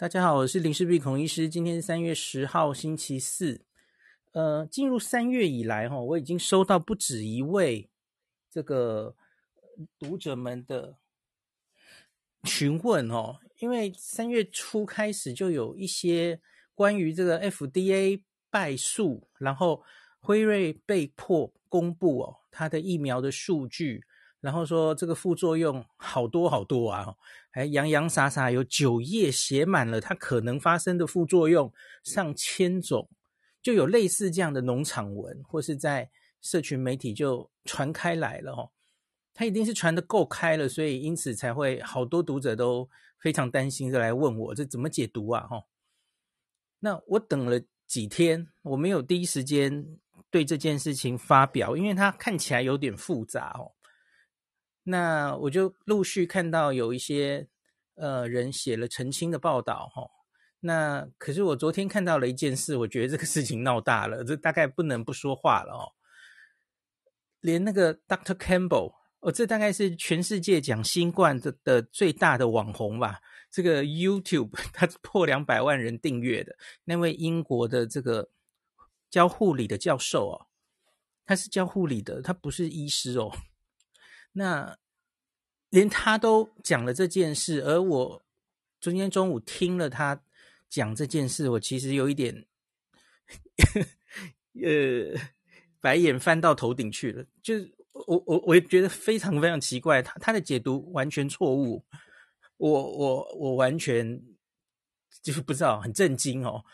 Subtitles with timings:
[0.00, 1.46] 大家好，我是林氏璧孔医师。
[1.46, 3.60] 今天是三月十号，星期四。
[4.32, 7.90] 呃，进入三月以来，哈，我已经收到不止一位
[8.50, 9.14] 这个
[9.98, 10.96] 读者们的
[12.44, 13.40] 询问哦。
[13.58, 16.40] 因为三月初开始就有一些
[16.74, 19.82] 关于这个 FDA 败诉，然后
[20.18, 24.02] 辉瑞被迫公布哦，它的疫苗的数据。
[24.40, 27.14] 然后说这个副作用好多好多啊，
[27.50, 31.70] 还洋洋洒洒有九页写满了它可能发生的副作用，
[32.02, 33.08] 上千种，
[33.62, 38.70] 就有类似这样的农场文，或是在社群媒体就传开来了哦。
[39.34, 42.88] 它一定是传得够开了，所以因此才会好多读者都
[43.18, 45.46] 非常担心的来问我这怎么解读啊？
[45.46, 45.64] 哈，
[46.78, 49.98] 那我等了几天，我没有第一时间
[50.30, 53.72] 对这件事情发表，因为它看起来有点复杂哦。
[54.84, 57.48] 那我就陆续看到有一些
[57.94, 60.10] 呃人写了澄清的报道哈。
[60.60, 65.92] 那可是我昨天看到了一件事，我觉得这个事情闹大了，这大概不能不说话了哦。
[67.40, 68.34] 连那个 Dr.
[68.34, 73.20] Campbell，哦，这大概是全世界讲新冠的的最大的网红吧？
[73.50, 78.30] 这个 YouTube 他破两百万人订阅的那位英国的这个
[79.10, 80.46] 教护理的教授哦，
[81.24, 83.32] 他是教护理的，他不是医师哦。
[84.32, 84.78] 那
[85.70, 88.22] 连他都讲了这件事，而我
[88.80, 90.22] 昨天中午听了他
[90.68, 92.46] 讲这件事，我其实有一点，
[94.62, 95.20] 呃，
[95.80, 97.24] 白眼翻到头顶去了。
[97.42, 101.84] 就是我我我也觉得非常非常奇怪，他他的解读完全错误，
[102.56, 104.22] 我我我完全
[105.22, 106.64] 就是不知道，很震惊哦。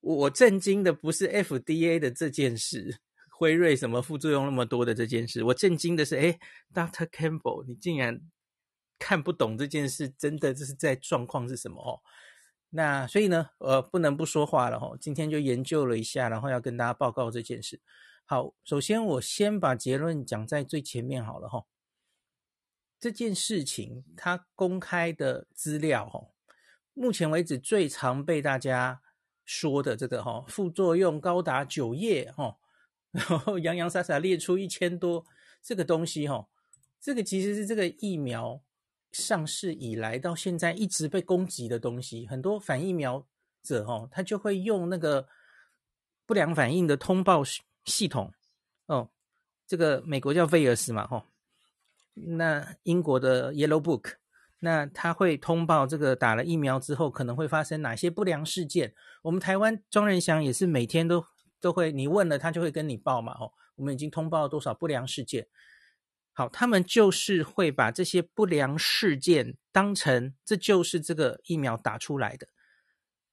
[0.00, 3.00] 我震惊的不是 FDA 的这件事。
[3.38, 6.40] 辉瑞什么副作用那么多的这件事，我震惊的是，诶
[6.72, 7.06] ，Dr.
[7.10, 8.18] Campbell，你竟然
[8.98, 12.00] 看不懂这件事，真的这是在状况是什么哦？
[12.70, 14.96] 那所以呢，呃，不能不说话了哈。
[14.98, 17.78] 今天就研究了一下，然后要跟大家报告这件事。
[18.24, 21.66] 好，首先我先把结论讲在最前面好了哈。
[22.98, 26.28] 这件事情它公开的资料哈，
[26.94, 29.02] 目前为止最常被大家
[29.44, 32.56] 说的这个哈，副作用高达九页哈。
[33.12, 35.24] 然后洋洋洒洒列出一千多
[35.62, 36.46] 这个东西哈，
[37.00, 38.60] 这个其实是这个疫苗
[39.10, 42.26] 上市以来到现在一直被攻击的东西。
[42.26, 43.26] 很多反疫苗
[43.62, 45.26] 者哈，他就会用那个
[46.26, 47.42] 不良反应的通报
[47.86, 48.32] 系统
[48.84, 49.08] 哦，
[49.66, 51.26] 这个美国叫 VAERS 嘛哈，
[52.12, 54.16] 那英国的 Yellow Book，
[54.60, 58.94] 那他会通报这个打了疫苗之后可能会发生哪些不良事件。
[59.22, 61.24] 我们台湾庄人祥也是每天都。
[61.66, 65.48] 都会，你问了他就会跟你报嘛，哦，我们已经通报了多少不良事件。
[66.32, 72.46] 好，他们就是会把这些不良事件当成这就是这个疫苗打出来的。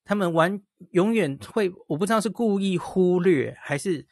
[0.04, 4.08] 他们完永远会，我不知道是故意忽略还是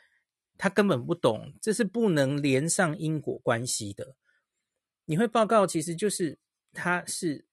[0.55, 4.15] 他根本不懂，这是不能连上因果关系的。
[5.05, 6.37] 你会报告，其实就是
[6.71, 7.47] 他是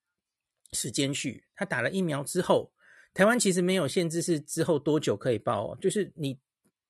[0.73, 2.73] 时间序，他打了疫苗之后，
[3.15, 6.39] 台湾其实没有限制是之后多久可以报哦，就是你。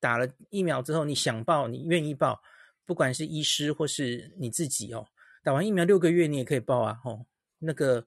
[0.01, 2.41] 打了疫苗之后，你想报，你愿意报，
[2.87, 5.07] 不管是医师或是你自己哦，
[5.43, 7.27] 打完疫苗六个月你也可以报啊，哦，
[7.59, 8.07] 那个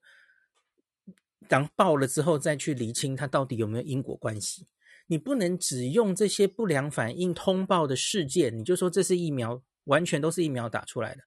[1.47, 4.68] 当报了之后再去厘清它到底有没有因果关系，
[5.07, 11.24] 你不能只用这些不良反应通报的事件，你就说这是疫苗，完全都是疫苗打出来的。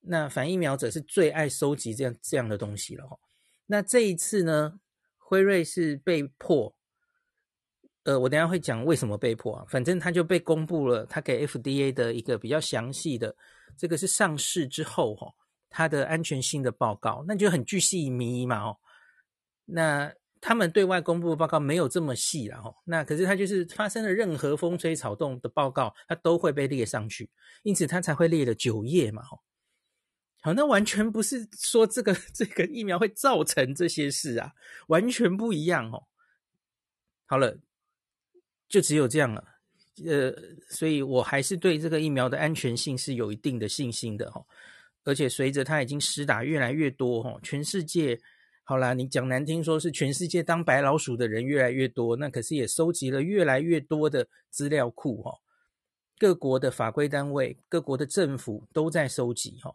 [0.00, 3.18] 那反疫苗者是最爱收集这样这样的东西了哦。
[3.66, 4.80] 那这一次呢，
[5.18, 6.74] 辉瑞是被迫。
[8.04, 13.34] 呃，我等下会讲为什么被迫啊，反正他就被公布了，他给 FDA 的一个比较详细的，
[13.78, 15.32] 这个是上市之后哈，
[15.70, 18.76] 它的安全性的报告，那就很巨细靡遗嘛哦。
[19.64, 27.30] 那他们对外公布的报告没有这么细了哈，那可是它就是发生了任何风吹草动的报告，它都会被列上去，
[27.62, 29.40] 因此它才会列了九页嘛哦。
[30.42, 34.52] 好，那完全不是说这个这个疫苗会造成这些事啊，
[34.88, 36.04] 完全不一样哦。
[37.24, 37.56] 好了。
[38.68, 39.44] 就只有这样了，
[40.06, 40.34] 呃，
[40.68, 44.44] 所以我还是对这个疫苗的安全性是有一定的信心的哈。
[45.04, 48.18] 而且随着它已经实打越来越多哈，全世界
[48.64, 55.38] 好啦，你讲难听说是全世界当白老鼠的人越来越多，那可是也收集了越来越多的资料库哈。
[56.18, 59.70] 各国的法规单位、各国的政府都在收集哈。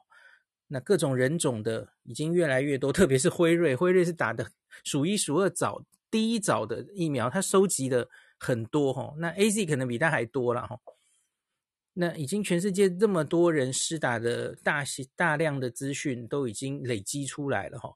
[0.68, 4.50] 那各种人种的已经越来越多，特别是辉瑞，辉瑞是打的
[4.84, 8.10] 数一数二早、第一早的疫苗，它收集的。
[8.40, 10.80] 很多哈，那 AZ 可能比它还多了哈。
[11.94, 17.94] 那已经全世界这么多人施打的大型大量的资讯都已经累积出来了哈。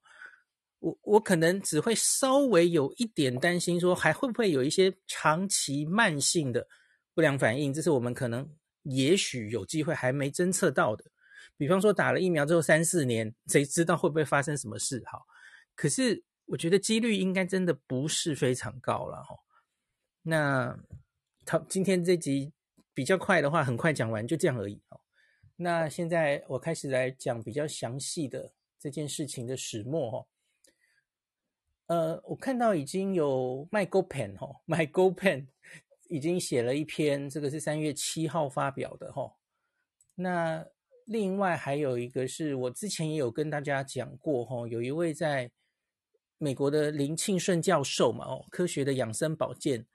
[0.79, 6.67] 我我可能只会稍微有一点担心，说还会不会有一些长期慢性的
[7.13, 8.49] 不良反应，这是我们可能
[8.81, 11.05] 也许有机会还没侦测到的。
[11.55, 14.99] 比方说打了疫苗之后三四年，谁知道会不会发生什么事？
[15.05, 15.21] 哈，
[15.75, 19.33] 可是我觉得几率应该真的不是非常高了哈。
[20.23, 20.79] 那
[21.45, 22.53] 他今天这集
[22.93, 24.81] 比较快的话，很快讲完，就这样而已。
[25.57, 30.27] 那现在我开始来讲比较详细的这件事情的始末哈。
[31.87, 35.47] 呃，我看到已经有 MyGoPen 哈，MyGoPen
[36.07, 39.35] 已经写了一篇，这个是三月七号发表的哈。
[40.15, 40.65] 那
[41.05, 45.51] 另外还有一个是我之前也有跟大家讲过哈，有一位在
[46.37, 49.85] 美国的林庆顺教授嘛哦，科学的养生保健。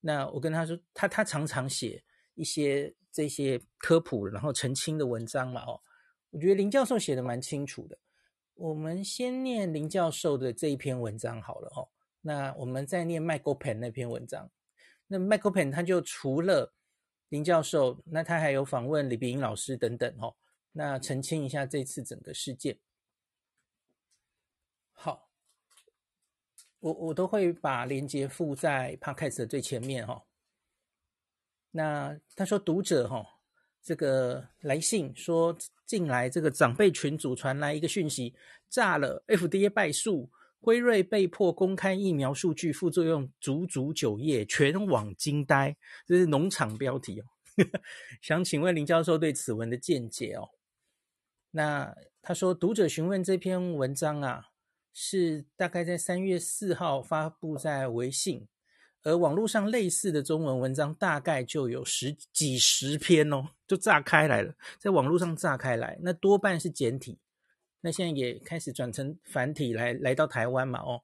[0.00, 2.02] 那我跟他说，他他常常写
[2.34, 5.80] 一些这些科普然后澄清的文章嘛哦，
[6.30, 7.98] 我觉得林教授写的蛮清楚的。
[8.54, 11.88] 我们先念林教授的这一篇文章好了哦，
[12.20, 14.50] 那我们再念 Michael Pen 那篇文章。
[15.06, 16.74] 那 Michael Pen 他就除了
[17.30, 20.36] 林教授，那他还有访问李碧英老师等等哦。
[20.72, 22.78] 那澄清一下这次整个事件。
[24.92, 25.29] 好，
[26.80, 30.22] 我我都会把链接附在 Podcast 的最前面哈、哦。
[31.70, 33.26] 那他说读者哈、哦，
[33.82, 35.56] 这个来信说
[35.86, 38.34] 近来这个长辈群组传来一个讯息，
[38.68, 40.30] 炸了，FDA 败诉，
[40.60, 45.76] 辉瑞被迫公开疫苗数据，副作用足足九页，全网惊呆。
[46.06, 47.24] 这是农场标题哦。
[48.22, 50.48] 想请问林教授对此文的见解哦。
[51.50, 54.49] 那他说，读者询问这篇文章啊，
[54.92, 58.46] 是大概在三月四号发布在微信，
[59.02, 67.18] 而网络上类似的中文文章大概就有十几十篇哦，就炸开来了，在网络上炸开来，那多半是简体，
[67.80, 71.02] 那现在也开始转成繁体来来到台湾嘛哦，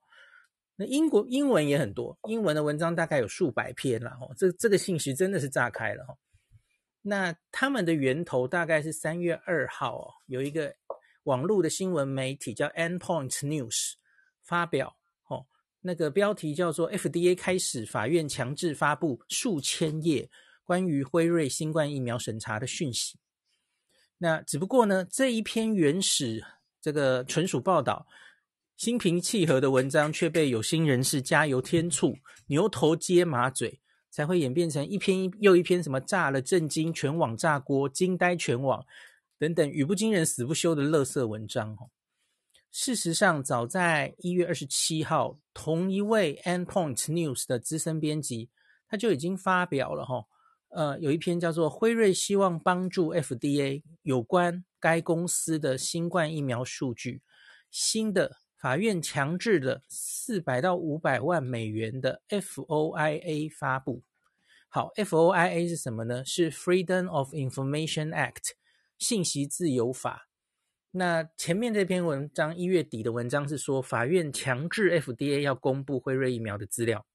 [0.77, 6.19] 那英国英文也很多，英文的文章大概有数百篇了哦，这这个信息真的是炸开了哦。
[7.03, 10.75] 那他们的源头大概是三月二号哦，有一个
[11.27, 13.95] 网络的新闻媒体叫 Endpoint News
[14.43, 14.97] 发表
[15.29, 15.47] 哦，
[15.81, 20.31] 那个标题叫做 FDA 开始法院强制发布数千页
[20.65, 23.19] 关于辉瑞新冠疫苗审查的讯息。
[24.19, 26.45] 那只不过呢，这一篇原始
[26.81, 28.07] 这个纯属报道、
[28.77, 33.81] 心平气和的文章，却被有心人士加油添醋、牛头接马嘴。
[34.09, 38.83] 才会演变成一篇又一篇什么炸了、震惊全网、炸锅、惊呆全网
[39.39, 41.91] 等等语不惊人死不休的垃圾文章哦。
[42.71, 48.51] 事实上，早在一月二十七号，同一位 Endpoint News 的资深编辑
[48.89, 50.27] 他就已经发表了哈，
[50.69, 57.23] 呃，有一篇叫做《辉瑞希望帮助 FDA 有关该公司的新冠疫苗数据
[57.71, 58.31] 新的》。
[58.59, 64.03] 法院强制了四百到五百万美元的 FOIA 发布。
[64.69, 66.25] 好，FOIA 是什么呢？
[66.25, 68.53] 是 Freedom of Information Act，
[68.99, 70.29] 信息自由法。
[70.91, 77.07] 那前面这篇文章一月底的文章是说，法院强制 FDA 要公布辉瑞疫苗的资料。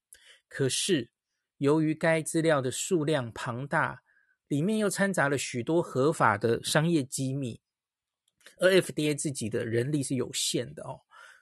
[0.48, 1.10] 可是
[1.58, 4.02] 由于该资料的数量庞大，
[4.46, 7.60] 里面又掺杂了许多合法的商业机密，
[8.58, 11.00] 而 FDA 自己的人力是有限的哦。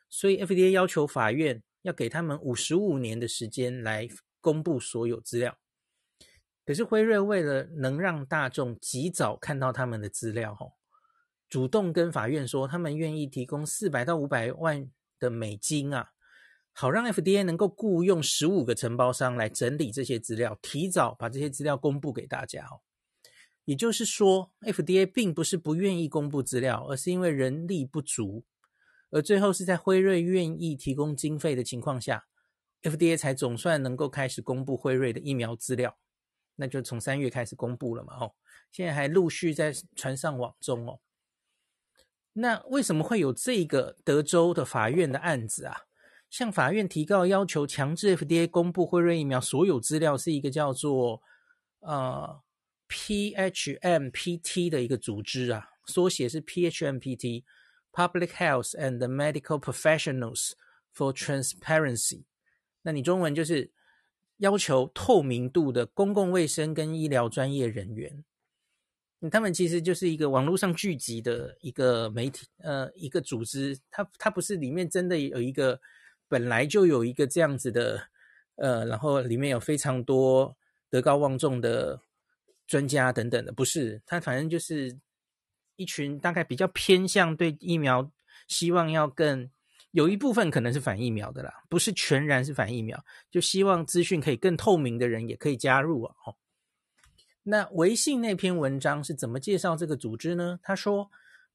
[0.08, 4.09] 所以 FDA 要求法院要给他们五十五年的时间来
[4.40, 5.59] 公布所有资料。
[6.71, 10.75] 可是辉瑞为了能让大众及早看到他们的资料，吼，
[11.49, 16.12] 主动跟法院说他们愿意提供四百到五百万的美金啊，
[16.73, 22.65] 好让 FDA 能够雇佣十五个承包商来整理这些资料，提早把这些资料公布给大家。
[22.67, 22.87] 哦，
[23.65, 28.45] 也就是说，FDA 并不是不愿意公布资料，而是因为人力不足。
[29.11, 32.27] 而最后是在辉瑞愿意提供经费的情况下
[32.83, 35.99] ，FDA 才总算能够开始公布辉瑞的疫苗资料，
[36.61, 38.35] 那就从三月开始公布了嘛，哦，
[38.71, 41.00] 现在还陆续在传上网中哦。
[42.35, 45.87] 那为什么会有这个德州的法院的案子啊？
[46.29, 51.23] 向法院提告要求强制 FDA 公布辉瑞疫苗所有资料，是一个叫做
[51.81, 52.40] 呃
[52.88, 57.45] PHMPT 的一个组织啊，缩写是 PHMPT。
[57.93, 60.52] Public Health and Medical Professionals
[60.95, 62.23] for Transparency，
[62.83, 63.73] 那你中文就是
[64.40, 68.23] 要求透明度的公共卫生跟医疗专业人员。
[69.30, 73.78] 他们其实就是一个网络上聚集的一个媒体，呃，一个组织。
[73.90, 75.80] 它它不是里面真的有一个
[76.28, 78.09] 本来就有一个这样子的，
[78.56, 80.54] 呃，然后里面有非常多
[80.90, 82.00] 德高望重的
[82.66, 84.02] 专家等等的，不是。
[84.04, 84.99] 它反正就是。
[85.76, 88.12] 一群大概比较偏向对疫苗，
[88.49, 89.50] 希望要更
[89.92, 96.14] 有一部分可能是反疫苗的啦，不是全然是反疫苗，就希望资讯可以更透明的人也可以加入啊。
[96.25, 96.37] 哦，
[97.42, 100.61] 那微信那篇文章是怎么介绍这个组织呢？
[100.62, 101.11] 他说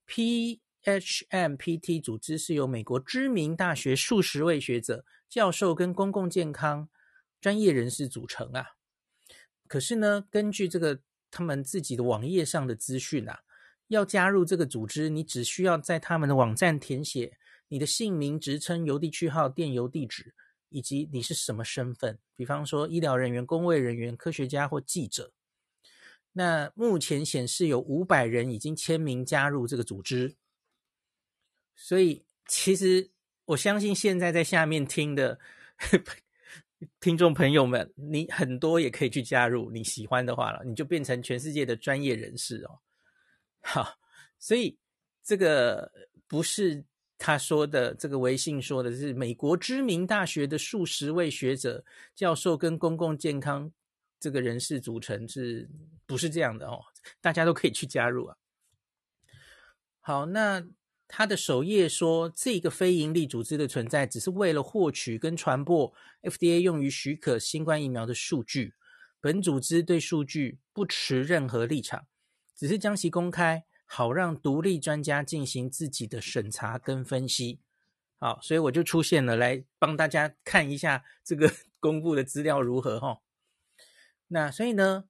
[0.07, 6.89] ，PHMPT 组织是由美国知名大学数十位学者、教授跟公共健康
[7.39, 8.71] 专业人士组成啊。
[9.67, 10.99] 可是呢，根据这个
[11.31, 13.39] 他们自己的网页上的资讯啊，
[13.87, 17.37] 要加入这个组织，你只需要在他们的网站填写。
[17.67, 20.35] 你的姓名、职称、邮递区号、电邮地址，
[20.69, 25.33] 以及你是什么身份，比方说医疗人员、公卫人员、科学家或记者。
[26.33, 30.35] 那目前显示有五百人已经签名加入这个组织，
[31.75, 33.09] 所以其实
[33.45, 35.39] 我相信现在在下面听的
[36.99, 42.79] 听众朋友们，你很多也可以去加入，你喜欢的话了，你就变成全世界的专业人士哦。
[43.61, 43.97] 好，
[44.37, 44.77] 所以
[45.23, 45.91] 这个
[46.27, 46.85] 不是。
[47.17, 53.71] 他说的这个微信说的是美国知名大学的数十位学者、教授跟公共健康
[54.19, 55.69] 这个人士组成，是
[56.05, 56.81] 不是这样的哦？
[57.21, 58.37] 大家都可以去加入啊。
[60.01, 60.67] 好，那
[61.07, 68.73] 他的首页说，这个非营利组织的存在只是为了获取跟传播 FDA 用于许可新冠疫苗的数据。
[69.21, 72.05] 本组织对数据不持任何立场，
[72.55, 73.65] 只是将其公开。
[73.85, 77.59] 好让独立专家进行自己的审查跟分析，
[78.19, 83.21] 好，所以我就出现了，来帮大家看一下这个 公布的资料如何哈。
[84.27, 85.05] 那所以呢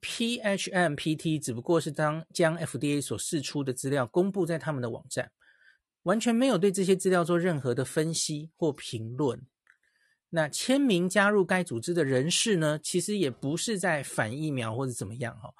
[0.00, 5.30] ，PHMPT 只不过是当将 FDA 所释出的资料公布在他们的网站，
[6.04, 9.42] 完全没有对这些资料做任何的分析或评论。
[10.30, 15.54] 那签名加入该组织的人士呢，其实也不是在反疫苗或者怎么样哈。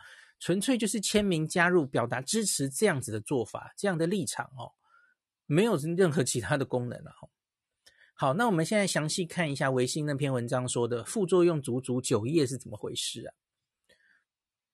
[0.45, 4.71] 纯粹就是签名加入，表达支持这样子的做法，这样的立场哦，
[5.47, 7.31] 没有任何其他的功能了哦。
[8.13, 13.33] 好，那我们现在详细看一下微信那篇文章说的副作用足足九页是怎么回事啊？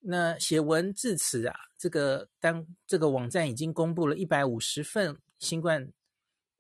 [0.01, 5.93] 那写文至此啊，这个当这个网站已经公布了一百五十份新冠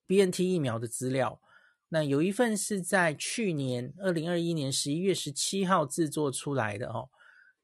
[0.07, 1.43] BNT 疫苗的资料，
[1.89, 7.11] 那有一份是在去年二零二一年十一月十七号制作出来的哦。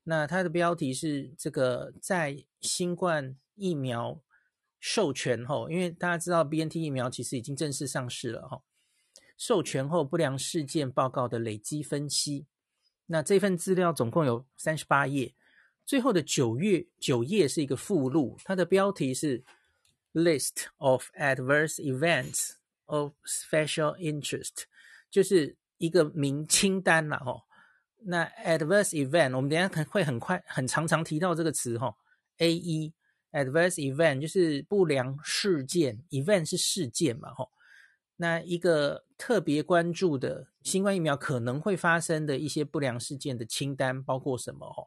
[0.08, 4.22] 那它的标题是这个在新冠疫苗
[4.78, 8.62] 授权后，因为大家知道 BNT 疫苗其实已经正式上市了哈，
[9.36, 12.46] 授权后不良事件报告的累积分析。
[13.06, 15.34] 那这份资料总共有三十八页，
[15.84, 19.42] 最后的九页九页是一个附录，它的标题是
[20.12, 22.52] List of Adverse Events
[22.84, 24.66] of Special Interest，
[25.10, 27.46] 就是一个名清单了哈。
[28.05, 31.97] 那 adverse event，我们等一下会很快、很常常提到这个词哈。
[32.38, 32.93] AE
[33.33, 37.49] adverse event 就是不良事件，event 是事件嘛哈。
[38.17, 44.87] 那一个特别关注的新冠疫苗可能会发生的一些不良事件的清单包括什么哈？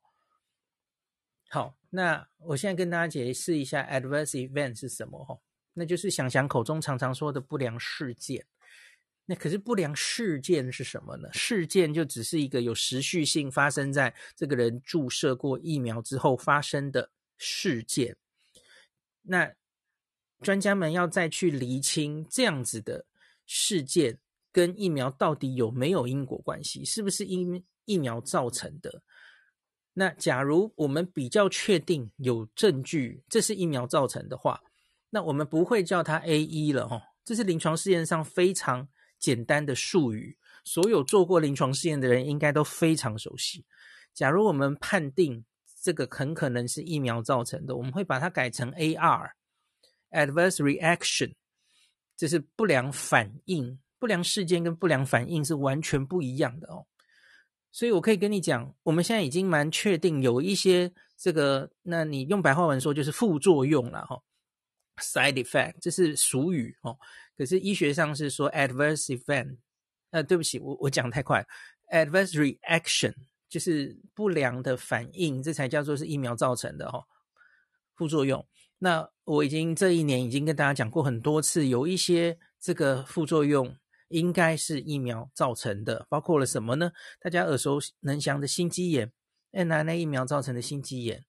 [1.49, 5.39] 好，那我现在跟大家解释一下 adverse event 是什么哈。
[5.73, 8.45] 那就是想想口中常常说的不良事件。
[9.29, 11.29] 那可是不良事件是什么呢？
[11.33, 18.17] 事件就只是一个有时序性发生在这个人注射过疫苗之后发生的事件。
[19.21, 19.53] 那
[20.41, 23.05] 专家们要再去厘清这样子的
[23.45, 24.17] 事件
[24.51, 29.03] 跟疫苗到底有没有因果关系，是不是因疫苗造成的？
[29.93, 34.59] 那假如我们比较确定有证据这是疫苗造成的话，
[35.11, 38.89] 那我们不会叫它 AE 了哦，这是临床试验上非常。
[39.19, 43.65] 简单的术语，所有做过临床试验的人应该都非常熟悉。
[44.13, 45.45] 假如我们判定
[45.81, 51.33] 这个很可能是疫苗造成的，我们会把它改成 AR（Adverse Reaction），
[52.17, 53.79] 这是不良反应。
[53.99, 56.85] 不良事件跟不良反应是完全不一样的哦。
[57.69, 64.23] 所以我可以跟你讲，我们现在已经蛮确定有一些这个，那你用白话文说就是副作用了哈
[65.01, 66.97] ，Side effect，这是俗语哦。
[67.39, 69.59] 可是医学上是说 adverse event，
[70.11, 71.47] 呃，对不起，我我讲太快
[71.89, 73.13] ，adverse reaction
[73.47, 77.05] 就是不良的反应，这才叫做是疫苗造成的哦，
[77.95, 78.45] 副作用。
[78.79, 83.73] 那我已经这一年已经跟大家讲过很多次，有一些这个副作用
[84.09, 86.91] 应该是疫苗造成的，包括了什么呢？
[87.21, 89.13] 大家耳熟能详的心肌炎
[89.53, 91.23] ，mRNA 疫苗造成的心肌炎，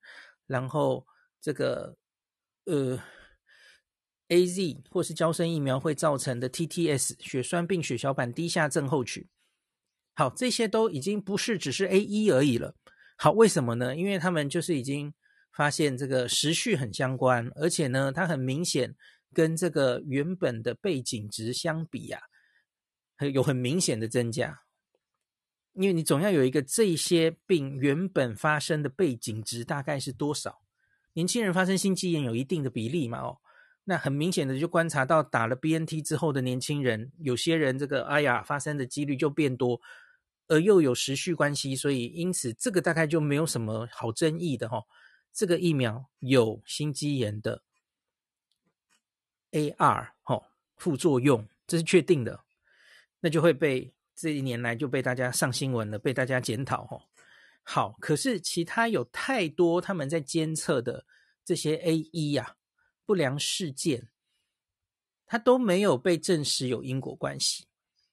[0.48, 1.06] 然后
[1.40, 1.96] 这个
[2.64, 3.00] 呃。
[4.30, 9.26] A Z 或是娇生疫苗会造成的 T T S 血栓病血小板低下症候群，
[10.14, 12.74] 好，这些都已经不是只是 A E 而已了。
[13.16, 13.94] 好，为什么呢？
[13.94, 15.12] 因为他们就是已经
[15.52, 18.94] 发现这个时序很相关，而且呢，它很明显
[19.34, 22.22] 跟这个原本的背景值相比啊，
[23.32, 24.62] 有很明显的增加。
[25.74, 30.62] 因为你总要有一个这些病原本发生的背景值大概是多少？
[31.12, 33.20] 年轻人发生心肌炎有一定的比例嘛？
[33.20, 33.38] 哦，
[33.90, 39.80] 那很明显的就观察到打了 BNT 之后的年轻人，有些人这个哎呀发生的几率就变多，
[40.46, 44.84] 而又有时序关系，所以因此这个大概就没有什么好争议的哈、哦。
[45.32, 47.64] 这个疫苗有心肌炎的
[49.50, 50.44] AR 哈、哦、
[50.76, 52.44] 副作用，这是确定的，
[53.18, 53.92] 那就会被。
[54.16, 57.00] 这一年来就被大家上新闻了，被大家检讨哦。
[57.62, 61.06] 好，可是其他有太多他们在监测的
[61.42, 62.54] 这些 AE 呀、
[63.10, 64.06] 不良事件，
[65.26, 67.66] 它都没有被证实有因果关系。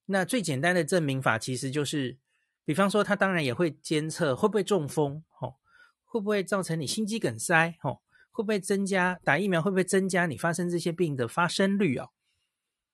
[0.08, 2.18] 那最简单的证明法其实就是，
[2.66, 5.58] 比方说，它当然也会监测会不会中风，哦，
[6.04, 8.02] 会不会造成你心肌梗塞，哦，
[8.32, 12.10] 会不会增加打疫苗会不会增加你发生这些病的发生率哦。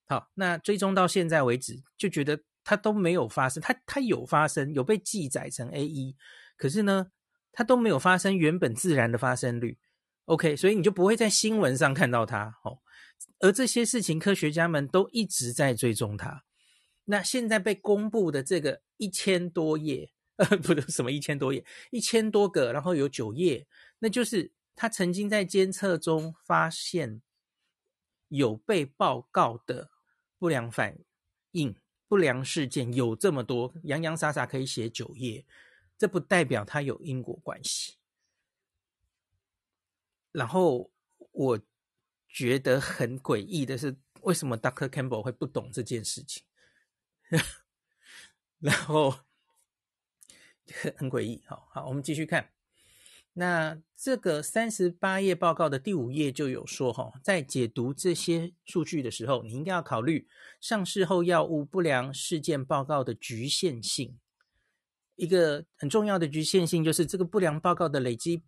[0.06, 2.44] 好，那追踪到现在为止，就觉得。
[2.66, 6.16] 它都没有发生，它它有发生，有被记载成 AE，
[6.56, 7.12] 可是呢，
[7.52, 9.78] 它都没有发生原本自然的发生率。
[10.26, 12.80] OK，所以你就不会在新闻上看到它哦。
[13.40, 16.44] 而这些事情，科学家们都一直在追踪它。
[17.06, 23.68] 那现在被公布的这个一千多页，呃，不是什么一千多页，一千多个，然后有九页，
[24.00, 27.22] 那就是他曾经在监测中发现
[28.30, 29.90] 有被报告的
[30.40, 30.98] 不良反
[31.52, 31.76] 应。
[32.08, 35.44] 不良事件有这么多，洋洋洒洒可以写九页，
[35.98, 37.96] 这不代表它有因果关系。
[40.34, 40.92] 然后
[41.32, 41.60] 我
[42.28, 44.90] 觉得很诡异的是，为什么 Dr.
[44.90, 46.44] Campbell 会不懂这件事情？
[48.60, 49.20] 然后
[50.98, 51.44] 很诡异。
[51.48, 52.50] 好好，我们继续看。
[53.34, 60.28] 那这个三十八页报告的第五页就有说，哈，在解读这些数据的时候，你应该要考虑
[60.62, 64.20] 上市后药物不良事件报告的局限性。
[65.16, 68.44] 一个很重要的局限性就是，这个不良报告的累积，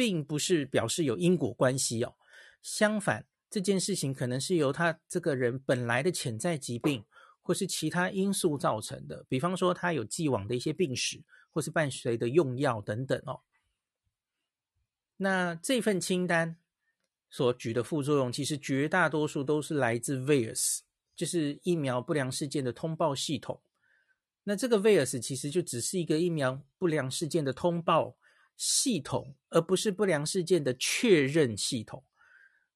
[0.00, 2.14] 并不是表示有因果关系哦。
[2.62, 7.04] 相反，这件事情可能是由他这个人本来的潜在疾病，
[7.42, 9.26] 或是其他因素造成的。
[9.28, 13.42] 比方说，他有既往的一些病史，或是伴随的用药等等哦。
[15.18, 16.56] 那这份清单
[17.28, 20.78] 所举的副作用，其实绝大多数都是来自 VAERS，
[21.14, 23.60] 就是疫苗不良事件的通报系统。
[24.44, 28.16] 那这个 VAERS 其实就只是一个疫苗不良事件的通报
[28.60, 32.04] 系统，而不是不良事件的确认系统。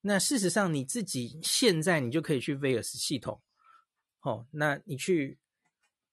[0.00, 3.42] 那事实上，你自己现在你就可以去 VAERS 系统，
[4.22, 5.38] 哦，那你去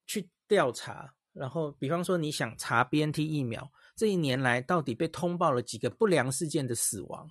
[0.05, 3.71] 去调查，然后比方说你想查 BNT 疫苗。
[3.95, 7.29] 这一年来到底被通报了几个不良事件的死亡？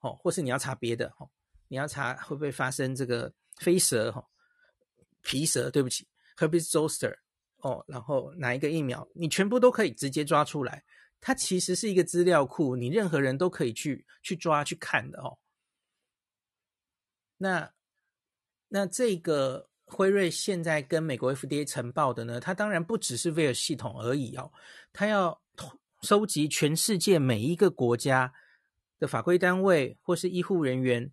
[0.00, 1.06] 哦，或是你要查别的？
[1.18, 1.30] 哦，
[1.68, 4.10] 你要查会不会发生这个飞蛇？
[4.10, 4.26] 哈，
[5.22, 7.14] 皮蛇，对不起，herpes zoster。
[7.58, 9.06] 哦，然后哪一个疫苗？
[9.14, 10.82] 你全部都可以直接抓出来。
[11.22, 15.38] 它其实是一个资料库，你任何人都可以去去抓去看的哦。
[17.38, 17.72] 那
[18.68, 22.38] 那这个辉瑞现在跟美国 FDA 呈报的呢？
[22.38, 24.52] 它当然不只是 VIR 系统而已哦，
[24.92, 25.40] 它要。
[26.02, 28.34] 收集全世界每一个国家
[28.98, 31.12] 的法规单位或是医护人员，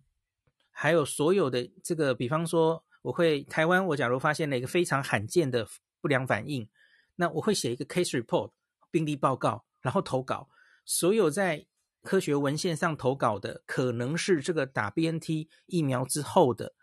[0.72, 5.64] 还有所有的这个，比方说，我会台湾，我假如发现了一个非常罕见的
[6.00, 6.68] 不良反应，
[7.14, 8.50] 那我会写一个 case report
[8.90, 10.48] 病例报告，然后投稿。
[10.84, 11.66] 所有在
[12.02, 16.74] 科学文献上投稿的，可能是这个打 BNT 疫苗之后的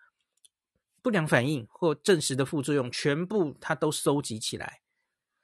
[1.02, 4.82] 不良反应或证实的副作用，全部它都收集起来。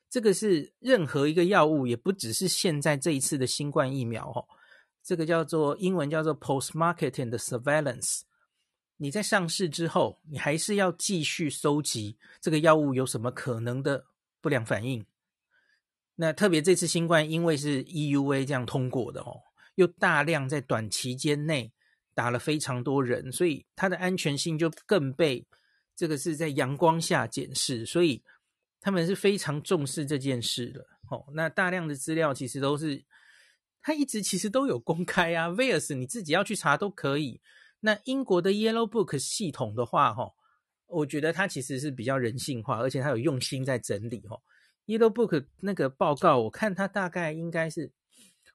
[0.10, 4.46] 这个是任何一个药物，也不只是现在这一次的新冠疫苗哦。
[5.02, 8.22] 这个叫做英文叫做 post-marketing 的 surveillance。
[8.98, 14.06] 你在上市之后，你还是要继续收集这个药物有什么可能的
[14.40, 15.04] 不良反应。
[16.16, 19.42] 那特别这次新冠，因为是 EUA 这样通过的哦，
[19.76, 21.72] 又大量在短期间内
[22.14, 25.46] 打了非常多人，所以它的安全性就更被
[25.96, 28.24] 这个是在阳光下检视，所以。
[28.86, 33.02] 他们是非常重视这件事的，哦，那大量的资料其实都是，
[33.82, 37.40] 它一直其实都有公开啊，VAERS 你自己要去查都可以。
[37.80, 40.34] 那英国的 Yellow Book 系统的话，哈，
[40.88, 44.38] 我觉得它其实是比较人性化，而且它有用心在整理，哈。
[44.86, 47.92] Yellow Book 那个报告，我看它大概应该是，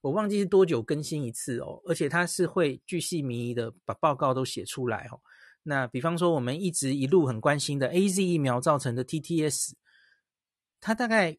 [0.00, 5.20] 我忘记是多久更新一次哦，而且它是会巨细靡遗的把报告都写出来，哦。
[5.62, 9.72] 那比方说我们一直一路很关心的 AZ 疫苗造成的 TTS。
[10.80, 11.36] 它大概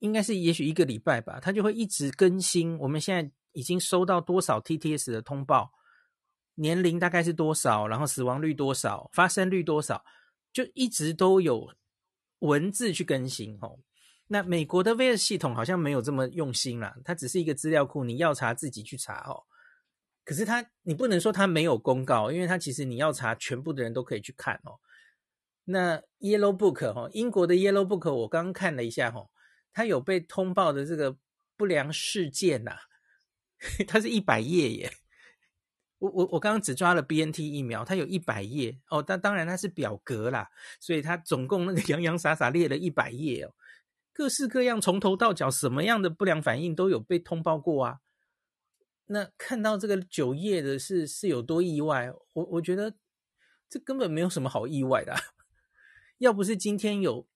[0.00, 2.76] 应该是也许一个礼拜吧，它就会一直更新。
[2.78, 5.72] 我们现在已经收到多少 TTS 的通报，
[6.56, 10.04] 年龄大概是多少，然后死亡率多少，发生率多少，
[10.52, 11.72] 就一直都有
[12.40, 13.78] 文字去更新哦。
[14.32, 19.44] 那美国的 VR 系统好像没有这么用心啦，它只是一个资料库，你要查自己去查哦。
[20.24, 24.80] 可是它，你不能说它没有公告，因为它其实你要查，全部的人都可以去看哦。
[25.64, 29.28] 那 Yellow Book 哈，英国的 Yellow Book 我刚刚看了一下哈，
[29.70, 31.14] 它有被通报的这个
[31.58, 32.78] 不良事件呐、
[33.86, 34.90] 它是一百页耶。
[35.98, 40.48] 我我我刚刚只抓了 BNT 疫苗，它有一百页哦，但当然它是表格啦，
[40.80, 43.54] 所以它总共那个洋洋洒洒列了一百页哦，
[44.12, 47.98] 各式各样从头到脚什么样的不良反应都有被通报过啊。
[49.06, 52.12] 那看到这个九页的是是有多意外？
[52.34, 52.94] 我我觉得
[53.68, 55.14] 这根本没有什么好意外的。
[56.18, 57.26] 要不是今天有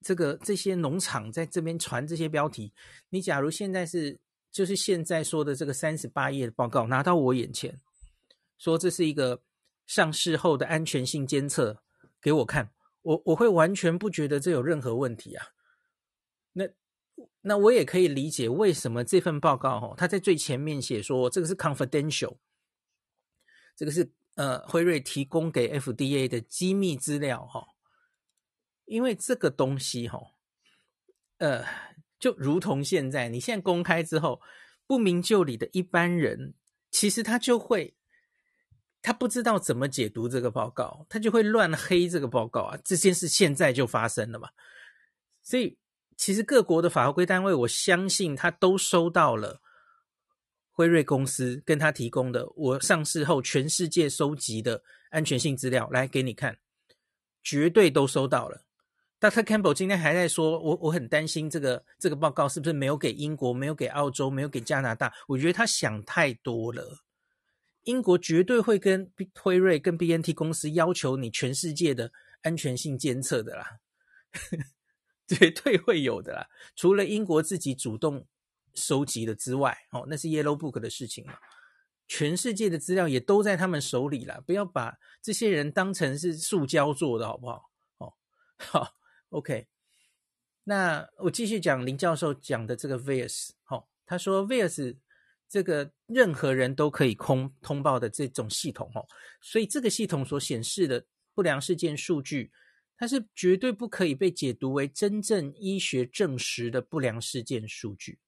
[0.00, 2.72] 这个这些农场在这边传这些标题，
[3.10, 4.18] 你假如现在是
[4.50, 7.78] 就是现在说的这个三十八页的报告拿到我眼前，
[8.56, 9.42] 说这是一个
[9.86, 11.82] 上市后的安全性监测
[12.20, 12.70] 给我看，
[13.02, 15.48] 我我会完全不觉得这有任何问题啊。
[16.54, 16.68] 那。
[17.42, 22.38] 那我也可以理解为什么这份报告哈，它在最前面写说这个是 confidential，
[23.76, 27.64] 这个是呃辉瑞提供给 FDA 的机密资料哈，
[28.86, 30.18] 因为这个东西哈，
[31.38, 31.64] 呃，
[32.18, 34.40] 就如同现在你现在公开之后，
[34.84, 36.54] 不明就里的一般人
[36.90, 37.94] 其实他就会
[39.02, 44.48] 他不知道怎么解读这个报告，他就会乱黑这个报告啊，这件事现在就发生了嘛，
[45.42, 45.78] 所以。
[46.16, 49.60] 其实各国的法规单位，我相信他都收到了
[50.70, 56.58] 辉瑞公司跟他提供的我上市后全世界收集的安全性资料，来给你看，
[57.42, 58.64] 绝对都收到了。
[59.20, 59.42] Dr.
[59.42, 65.12] Campbell 今天还在说，我我很担心这个这个报告是不是没有给英国、没有给澳洲、没有给加拿大？
[65.28, 67.04] 我觉得他想太多了。
[67.84, 72.10] 英国绝对会跟辉瑞、跟 BNT 公司要求你全世界的
[72.42, 73.78] 安全性监测的啦。
[75.26, 78.26] 绝对会有的啦，除了英国自己主动
[78.74, 81.34] 收集的之外，哦，那是 Yellow Book 的事情嘛。
[82.06, 87.70] 全世界的资料也都在他们手里了，不要把这些人当成是塑胶做的，好不好？
[87.96, 88.12] 哦，
[88.58, 88.94] 好
[89.30, 89.66] ，OK。
[90.64, 94.96] 那我继续讲林教授讲的这个 Vias，哦，他说 Vias
[95.48, 99.06] 这个任何人都可以空通报的这种系统，哦，
[99.40, 102.52] 所以这个系统所显示的不良事件数据。
[102.96, 108.18] 它是绝对不可以被解读为真正医学证实的不良事件数据，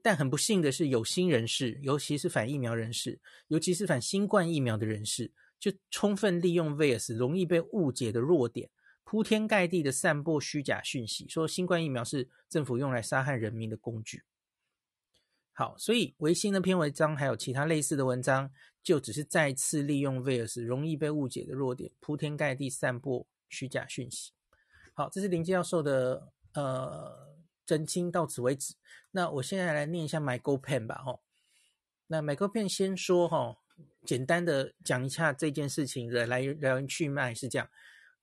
[0.00, 8.70] 但很不幸的是，有心人士，尤其是反疫苗人士，尤其是反新冠疫苗的人士，就充分利用 VAERS 容易被误解的弱点，
[9.02, 14.22] 铺天盖地的散播虚假讯息，说新冠疫苗是政府用来杀害人民的工具。
[15.52, 18.48] 好，所以维新那篇文章还有其他类似的文章，
[18.84, 23.26] 就只是再次利用 VAERS 容易被误解的弱点，铺天盖地散播。
[23.48, 24.32] 虚假讯息，
[24.94, 28.74] 好，这是林教授的呃澄清，到此为止。
[29.10, 31.20] 那我现在来念一下 MyGoPen 吧，哈。
[32.08, 33.58] 那 MyGoPen 先说哈，
[34.04, 37.68] 简单的讲一下这件事情的来源去脉是这样：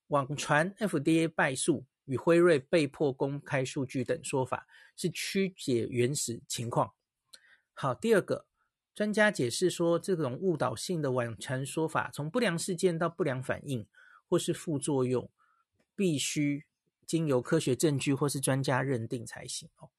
[0.08, 6.94] 网传 FDA 败诉与辉瑞被迫公开数据等说法是曲解原始情况。
[7.74, 8.46] 好，第二个
[8.94, 13.88] 专家解释说，这种误导性的网传说法，从不良事件到不良反应。
[14.28, 15.30] 或是副作用，
[15.96, 16.66] 必须
[17.06, 19.90] 经由科学证据或是专家认定才行哦。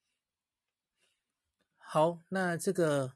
[1.77, 3.13] 好，那这个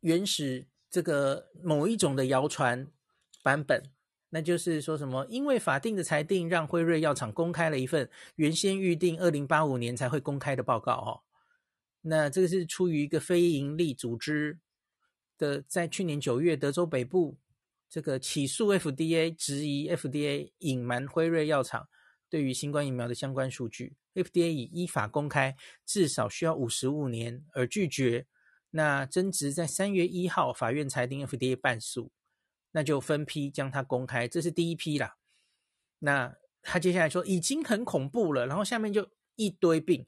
[0.00, 2.90] 原始这个某一种的谣传
[3.42, 3.90] 版本，
[4.30, 5.26] 那就是说什么？
[5.28, 11.20] 因为法定的裁定让辉瑞药厂公开了一份原先预定二零八五年才会公开的报告哦。
[12.00, 14.58] 那这个是出于一个非营利组织
[15.36, 17.36] 的，在去年九月德州北部。
[17.88, 21.88] 这个起诉 FDA，质疑 FDA 隐瞒辉瑞药厂
[22.28, 28.26] 对于新冠疫苗的相关数据，FDA 以依法公开至少需要五十五年而拒绝。
[28.70, 32.12] 那争执在三月一号，法院裁定 FDA 败诉，
[32.72, 35.16] 那就分批将它公开，这是第一批啦。
[36.00, 39.08] 那他接下来说已经很恐怖了，然后下面就。
[39.38, 40.04] 一堆病，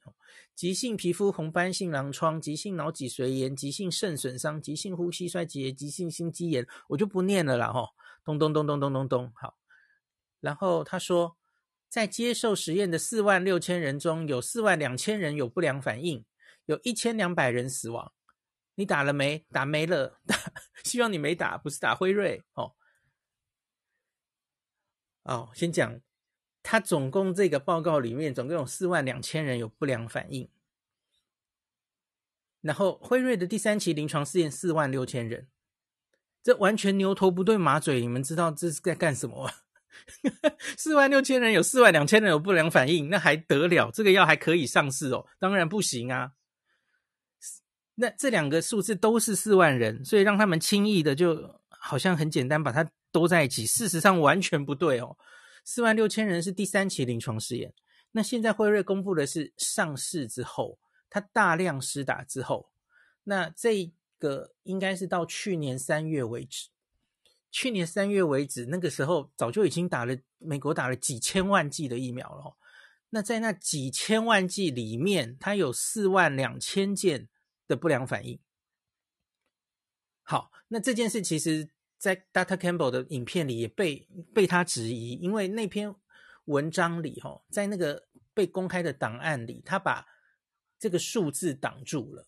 [0.56, 7.90] 急性皮肤红斑性狼疮、急性脑脊髓炎、急性肾损伤、急性呼吸衰竭、急性心肌炎，我就不念了啦吼，
[8.24, 9.56] 咚咚咚咚咚咚咚，好。
[10.40, 11.38] 然后他说，
[11.88, 16.24] 在接受实验的四万六千人中，有四万两千人有不良反应，
[16.66, 18.12] 有一千两百人死亡。
[18.74, 19.46] 你打了没？
[19.52, 20.20] 打没了。
[20.26, 20.36] 打，
[20.84, 22.74] 希望你没打，不是打辉瑞哦。
[25.22, 26.00] 哦，先讲。
[26.62, 30.48] 他总共这个报告里面总共有四万两千人有不良反应，
[32.60, 35.48] 然后辉瑞的第三期临床试验四万六千人，
[36.42, 38.00] 这完全牛头不对马嘴。
[38.00, 39.52] 你们知道这是在干什么吗？
[40.76, 43.90] 四万六千人有四万两千人有不良反应，那还得了？
[43.90, 45.26] 这个药还可以上市哦？
[45.38, 46.32] 当然不行啊！
[47.96, 55.16] 那这两个数字都是四万人，所以让他们轻易的就好像很简单把它兜在一起，事实上完全不对哦。
[55.72, 57.72] 四万六千人是第三期临床试验，
[58.10, 62.72] 那现在辉瑞公布的是上市之后，它大量施打之后，
[63.22, 66.70] 那这个应该是到去年三月为止。
[67.52, 72.56] 去年三月为止，那个时候早就已经打了美国打了几千万剂的疫苗了。
[73.10, 77.28] 那在那几千万剂里面，它有四万两千件
[77.68, 78.40] 的不良反应。
[80.22, 85.94] 好，那这件事其实，在 Data Campbell 的影片里也被被他质疑，因为那篇
[86.46, 90.06] 文章里，哈，在那个被公开的档案里，他把
[90.78, 92.26] 这个数字挡住了。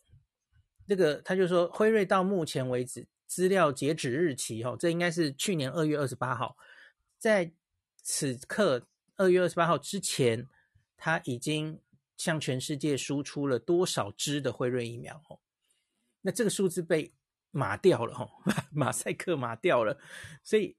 [0.86, 3.08] 这个他就说，辉瑞到目前为止。
[3.24, 6.54] 资料截止日期，哈，这应该是去年二月二十八号。
[7.16, 7.50] 在
[8.02, 10.46] 此刻二月二十八号之前，
[10.98, 11.80] 他已经
[12.18, 15.16] 向全世界输出了多少支的辉瑞疫苗？
[15.30, 15.40] 哦，
[16.20, 17.14] 那这个数字被
[17.52, 18.28] 马掉了，哈，
[18.72, 19.96] 马赛克马掉了。
[20.42, 20.76] 所以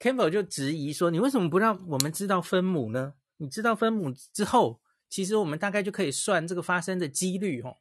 [0.00, 3.14] Campbell 就质疑说：“你为什么不让我们知道分母呢？
[3.36, 7.78] 你知道分母之后，其实我们大概就可以算这个发生的几率，哦。”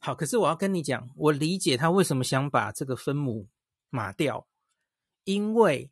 [0.00, 3.48] 好，可是我要跟你讲，我理解他为什么想把这个分母
[3.88, 4.46] 码掉，
[5.24, 5.90] 因为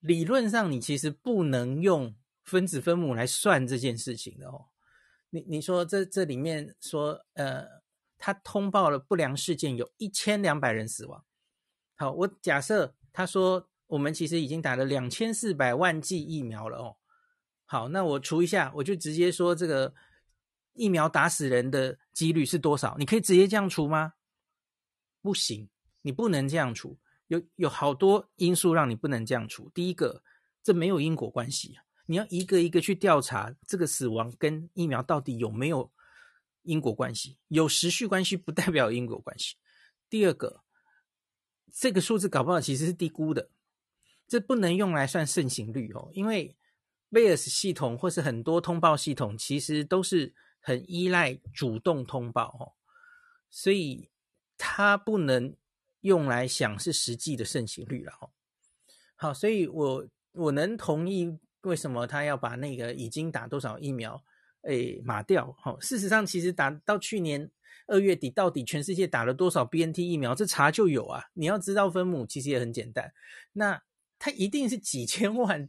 [0.00, 4.66] 理论上你其实不能用分子分母来算这件事情的哦。
[5.30, 7.77] 你你说这这里面说，呃，
[8.18, 11.24] 他通报了不良事件，有一千两百人死亡。
[11.96, 16.96] 好，我假设他说我们其实已经打了两千四百万剂疫苗了哦。
[17.64, 19.94] 好，那我除一下，我就直接说这个。
[20.74, 22.94] 疫苗打死人的几率是多少？
[23.00, 24.12] 你可以直接这样除吗？
[25.20, 25.68] 不行，
[26.02, 26.96] 你不能这样除。
[27.26, 29.68] 有有好多因素让你不能这样除。
[29.70, 30.22] 第一个，
[30.62, 31.76] 这没有因果关系，
[32.06, 35.90] 你要一个一个去调查这个死亡跟疫苗到底有没有
[36.68, 37.36] 因果关系。
[37.48, 39.56] 有时序关系不代表因果关系。
[40.08, 40.62] 第二个，
[41.72, 43.50] 这个数字搞不好其实是低估的，
[44.26, 46.56] 这不能用来算盛行率哦，因为
[47.10, 50.34] VIAS 系统或是很多通报系统其实都是。
[50.60, 52.74] 很依赖主动通报哦，
[53.48, 54.10] 所以
[54.58, 55.56] 它不能
[56.00, 58.30] 用来想是实际的盛行率了哦。
[59.14, 64.22] 好，所以我我能同意为什么他要把那个已经打多少疫苗
[64.68, 65.54] 诶码掉。
[65.60, 67.50] 好，事实上其实打到去年
[67.86, 71.24] 二月底，到底全世界打了多少 BNT 疫苗，这查就有啊。
[71.34, 73.12] 你要知道分母，其实也很简单。
[73.52, 73.82] 那
[74.18, 75.68] 它一定是几千万，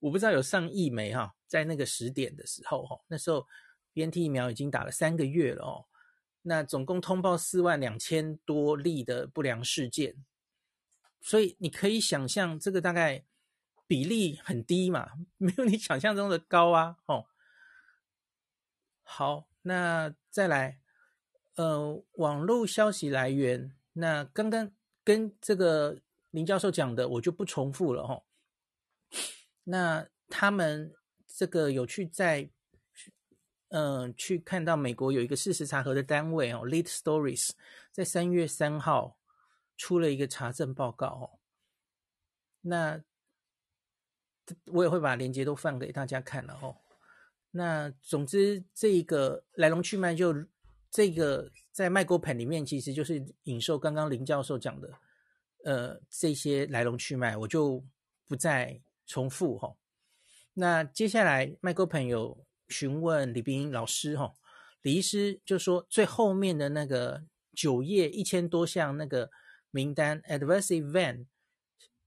[0.00, 3.46] 我不知道有上亿枚哈，在那个时点的时候哈，那时候。
[3.92, 5.84] BNT 疫苗已经打了三个月了哦，
[6.42, 10.14] 那总共通报四万两千多例的不良事件，
[11.20, 13.24] 所以你可以想象这个大概
[13.88, 16.98] 比例很低嘛，没有你想象中的高啊。
[17.06, 17.26] 哦，
[19.12, 20.78] 好，那再来，
[21.56, 24.70] 呃，网络消息来源，那刚刚
[25.02, 25.98] 跟这个
[26.30, 28.22] 林教授讲的，我就不重复了哦。
[29.64, 30.94] 那他们
[31.26, 32.50] 这个有去在。
[33.72, 37.50] 嗯、去看到美国有一个事实查核的单位哦，Lead Stories，
[37.92, 39.16] 在三月三号
[39.76, 41.38] 出了一个查证报告哦。
[42.62, 43.00] 那
[44.72, 46.74] 我也会把链接都放给大家看了哦。
[47.50, 50.34] 那总之，这个来龙去脉就
[50.90, 54.90] 这个在 MicroPen 里面，其实就是引受刚刚林教授讲的，
[55.64, 57.84] 呃，这些来龙去脉，我就
[58.26, 59.74] 不再重复哈、
[60.54, 62.44] 那接下来 MicroPen 有。
[62.72, 64.32] 询问李冰老师，哈，
[64.82, 69.28] 李医师就说最后面的那个九页一千多项那个
[69.72, 71.26] 名单，adverse event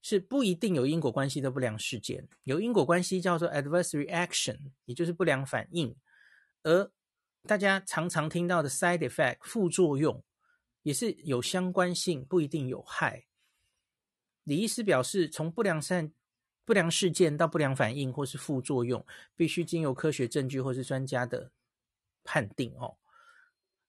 [0.04, 5.96] 是不一定有因果关系的不良事件，有因果关系叫做 adverse reaction，也就是不良反应，
[6.62, 6.92] 而
[7.46, 10.22] 大家常常听到的 side effect 副作用
[10.82, 13.24] 也是有相关性，不一定有害。
[14.44, 16.12] 李医师表示，从不良善。
[16.66, 19.04] 不良事件到不良反应或是副作用，
[19.36, 21.50] 必须经由科学证据或是专家的
[22.24, 22.96] 判定哦。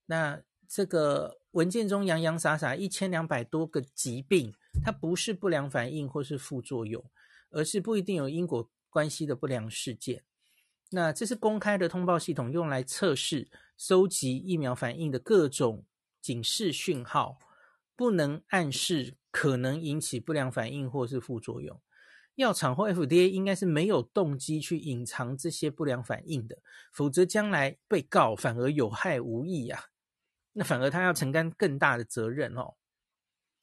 [0.07, 7.03] 那这个文件中洋洋洒洒一千两百多个疾病，它不是不良反应或是副作用，
[7.49, 10.23] 而是不一定有因果关系的不良事件。
[10.91, 15.85] 那这是公开的通报系统，用来测试、收集疫苗反应的各种
[16.21, 17.39] 警示讯号，
[17.95, 21.81] 不能暗示可能引起不良反应或是副作用。
[22.35, 26.59] 药厂或 FDA 应该是没有动机去隐藏这些不良反应的，
[26.91, 29.85] 否则将来被告反而有害无益啊。
[30.51, 32.75] 那反而他要承担更大的责任哦。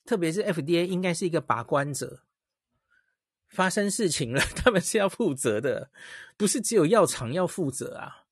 [0.05, 2.25] 特别是 FDA 应该是一个把关者，
[3.49, 5.91] 发生事情了， 他们是要负责的，
[6.37, 8.25] 不是只有药厂要负责啊。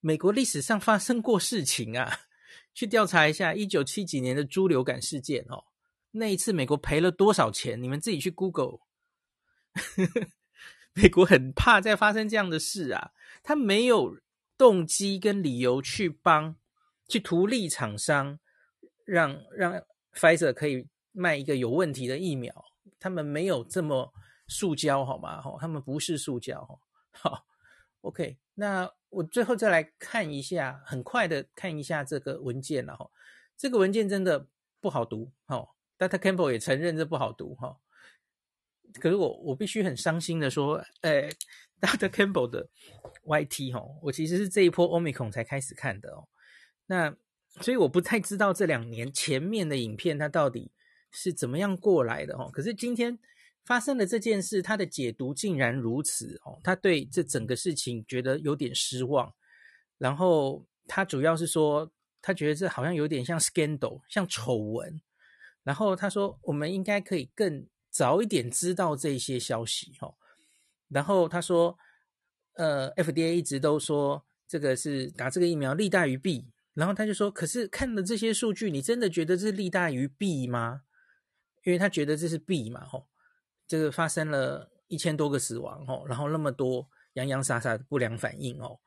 [0.00, 2.20] 美国历史上发生过事情啊，
[2.74, 5.64] 去调查一下一九七几年的猪流感事件哦，
[6.10, 7.80] 那一次美国赔了多少钱？
[7.80, 8.78] 你们自己去 Google。
[10.94, 13.12] 美国很怕再发生这样的事啊，
[13.44, 14.18] 他没有
[14.56, 16.56] 动机跟理由去帮
[17.06, 18.40] 去图利厂商，
[19.04, 19.84] 让让。
[20.18, 22.52] Pfizer 可以卖一个有问题的疫苗，
[22.98, 24.12] 他们没有这么
[24.48, 25.40] 塑胶好吗？
[25.40, 26.80] 哈，他们不是塑胶。
[27.12, 27.46] 好
[28.00, 33.08] ，OK，那我最后再来看一下，很快的看一下这个文件了哈。
[33.56, 34.48] 这个文件真的
[34.80, 36.18] 不好读，哈，Dr.
[36.18, 37.78] Campbell 也承认这不好读，哈。
[38.94, 41.30] 可是我我必须很伤心的说，诶
[41.80, 42.08] ，Dr.
[42.08, 42.68] Campbell 的
[43.24, 46.28] YT 哈，我其实是这一波 Omicron 才开始看的哦。
[46.86, 47.14] 那
[47.60, 50.70] 所以我不太知道这两年前面的影片它到底
[51.10, 52.50] 是怎么样过来的哦。
[52.52, 53.18] 可是今天
[53.64, 56.58] 发生的这件事，他的解读竟然如此哦。
[56.62, 59.34] 他对这整个事情觉得有点失望，
[59.98, 61.90] 然后他主要是说，
[62.22, 65.00] 他觉得这好像有点像 scandal，像丑闻。
[65.64, 70.14] 然后他说，我们应该可以更早一点知道这些消息哦。
[70.88, 71.78] 然后他说，
[72.54, 76.46] 呃，FDA 一直都说这个是打这个疫苗利大于弊。
[76.78, 80.82] 然后他就说：“可是看了这些数据，你真的觉得这是利大于弊吗？
[81.64, 83.08] 因为他觉得这是弊嘛，吼，
[83.66, 88.78] 这个发生了一千多个死亡，吼，然后那么多洋洋洒洒的不良反应，哦，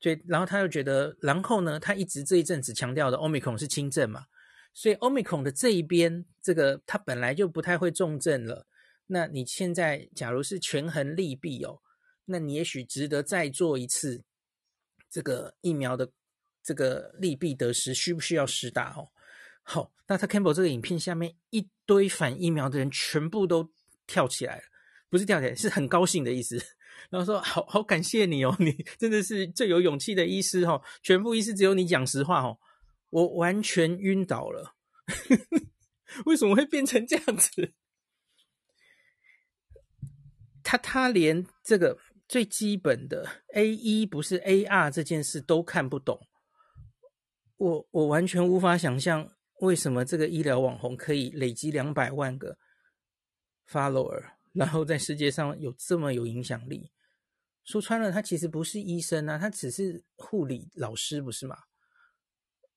[0.00, 4.26] 所以然后他又觉得，然后呢，他一直这一阵子强调的 Omicron 是轻症嘛，
[4.72, 8.66] 所以 Omicron 的这一边，这个他本来就不太会重症了。
[9.06, 11.80] 那你现在假如是权衡利弊哦，
[12.24, 14.24] 那你也许值得再做一次
[15.08, 16.10] 这个疫苗的。”
[16.64, 19.10] 这个利弊得失需不需要施打哦？
[19.62, 23.70] 好，那他 Campbell 这个影片下面一堆反疫苗的人全部都
[24.06, 24.62] 跳起来了，
[25.08, 26.60] 不是跳起来，是很高兴的意思。
[27.10, 32.58] 然后说：“好好感谢你哦，你 真的是最有勇气的医师哦，全部医师只有你讲实话哦。”
[33.10, 34.74] 我完全晕倒了，
[36.26, 37.72] 为什么会变成这样子？
[40.64, 41.96] 他他连这个
[42.26, 46.26] 最基本的 A 一不是 AR 这件事都看不懂。
[47.56, 52.58] 我我完全无法想象为什么这个医疗网红可以累积两百万个
[53.68, 56.90] follower， 然后在世界上有这么有影响力。
[57.64, 61.56] 说穿了，他其实不是医生啊，他只是护理老师，不是吗？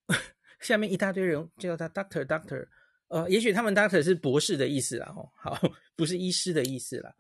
[0.62, 2.68] 下面一大堆人叫他 doctor doctor，
[3.10, 5.60] 呃，也许他们 doctor 是博士的意思啦，哦，好，
[5.98, 7.14] 不是医师的意思啦。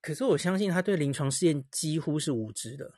[0.00, 2.94] 可是我相信他对临床试验几乎是无知的。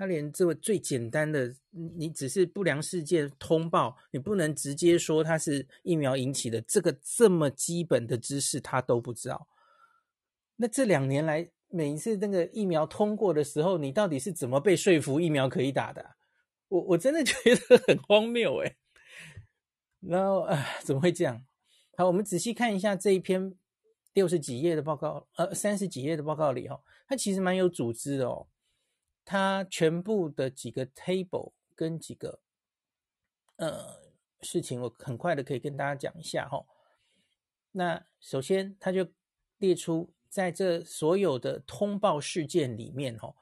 [0.00, 9.46] 他连这个最简单的，你只是不良事件通报，你不能直接说它是疫苗引起的，这个这么基本的知识他都不知道。
[10.56, 16.12] 那这两年来，每一次那个疫苗通过的时候，你到底是怎么被说服疫苗可以打的？
[16.68, 18.76] 我我真的觉得很荒谬诶。
[20.00, 21.44] 然后啊，怎么会这样？
[21.98, 23.54] 好，我们仔细看一下这一篇
[24.14, 28.46] 六十几页的报告，呃，三十几页的报告里哈，它其实蛮有组织的哦。
[29.24, 32.40] 它全部的几个 table 跟几个
[33.56, 36.64] 呃事情，我很快的可以跟大家讲一下哈。
[37.72, 39.06] 那首先，他就
[39.58, 43.34] 列出在这所有的通报事件里面哈，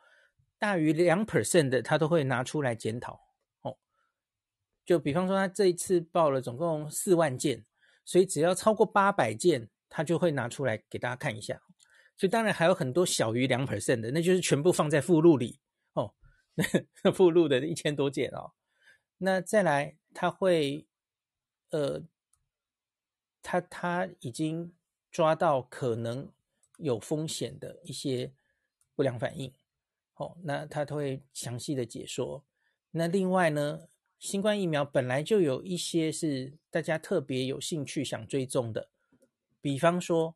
[0.59, 3.21] 大于两 percent 的他都会拿出来检讨
[3.63, 3.79] 哦。
[4.85, 7.65] 就比方说，他这一次报了总共四万件，
[8.05, 11.63] 所以只要超过八百件，他就会拿出来给大家看一下。
[12.17, 15.61] 所以当然还有很多小于两 percent 的，那就是全部放在附录里。
[17.15, 18.53] 附录的一千多件哦，
[19.19, 20.87] 那再来他会，
[21.71, 22.03] 呃，
[23.43, 24.73] 他他已经
[25.11, 26.31] 抓到可能
[26.79, 28.33] 有风险的一些
[28.95, 29.53] 不良反应，
[30.17, 32.45] 哦，那他都会详细的解说。
[32.91, 38.91] 那另外呢，新冠疫苗本来就有一些是大家特别有兴趣想追踪的，
[39.61, 40.35] 比方说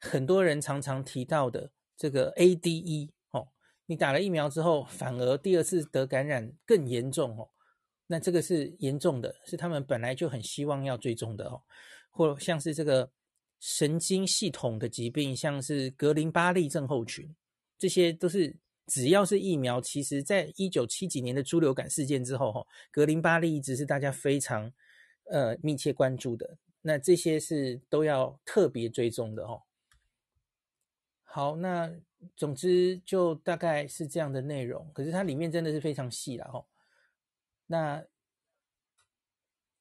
[0.00, 3.10] 很多人常常提到的这个 ADE。
[3.86, 7.50] 你打了疫苗之后，反而第二次得感染更严重哦，
[8.06, 11.62] 那这个是严重的，是他们本来就很希望要追踪的哦，
[12.10, 13.10] 或像是这个
[13.60, 17.34] 神经系统的疾病，像是格林巴利症候群，
[17.78, 18.56] 这些都是
[18.86, 24.72] 只要是疫苗，其实在一九七几年的猪流感事件之后，哈，格林巴利一直是大家非常
[25.30, 29.62] 呃密切关注的，那这些是都要特别追踪的哦。
[31.34, 31.92] 好，那。
[32.38, 36.64] 总之就大概是这样的内容，可是它里面真的是非常细了哈。
[37.66, 38.02] 那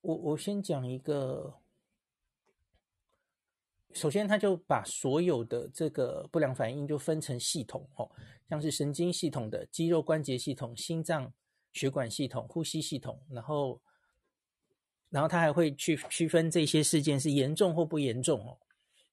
[0.02, 1.56] 我我先讲一个，
[3.94, 8.12] 首先他就把所有的这个不良反应就分成系统哦，
[8.50, 11.32] 像是神经系统的、肌肉关节系统、心脏
[11.72, 13.80] 血管系统、呼吸系统，然后，
[15.10, 18.58] 然后他还会去区分这些事件是严重或不严重哦。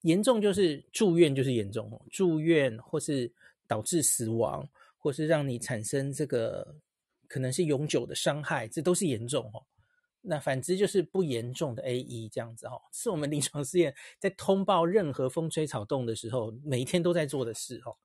[0.03, 3.33] 严重就是住院就是严重哦，住院或是
[3.67, 6.77] 导致死亡，或是让你产生这个
[7.29, 9.65] 可能是永久的伤害，这都是严重哦。
[10.23, 17.97] 那反之就是不严重的 AE 这样子哈， 是我们临床试验在通报任何风吹草动的时候，每一天都在做的事哦。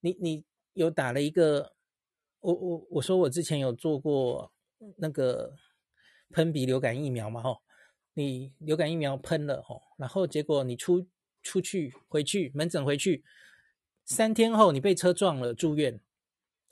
[0.00, 1.74] 你你有打了一个，
[2.40, 4.52] 我我我说我之前有做过
[4.96, 5.56] 那个
[6.30, 7.58] 喷鼻流感疫苗嘛哈，
[8.12, 11.06] 你流感疫苗喷了哈，然后结果你出
[11.48, 13.24] 出去回去门诊回去，
[14.04, 15.98] 三天后你被车撞了住院，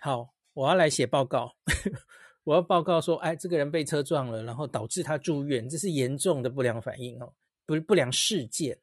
[0.01, 1.57] 好，我要来写报告。
[2.45, 7.33] 我要报告说，哎，这个人被车撞了，然后导致他住院，这是严重的不良反应哦，
[7.64, 8.79] 不是不良事件。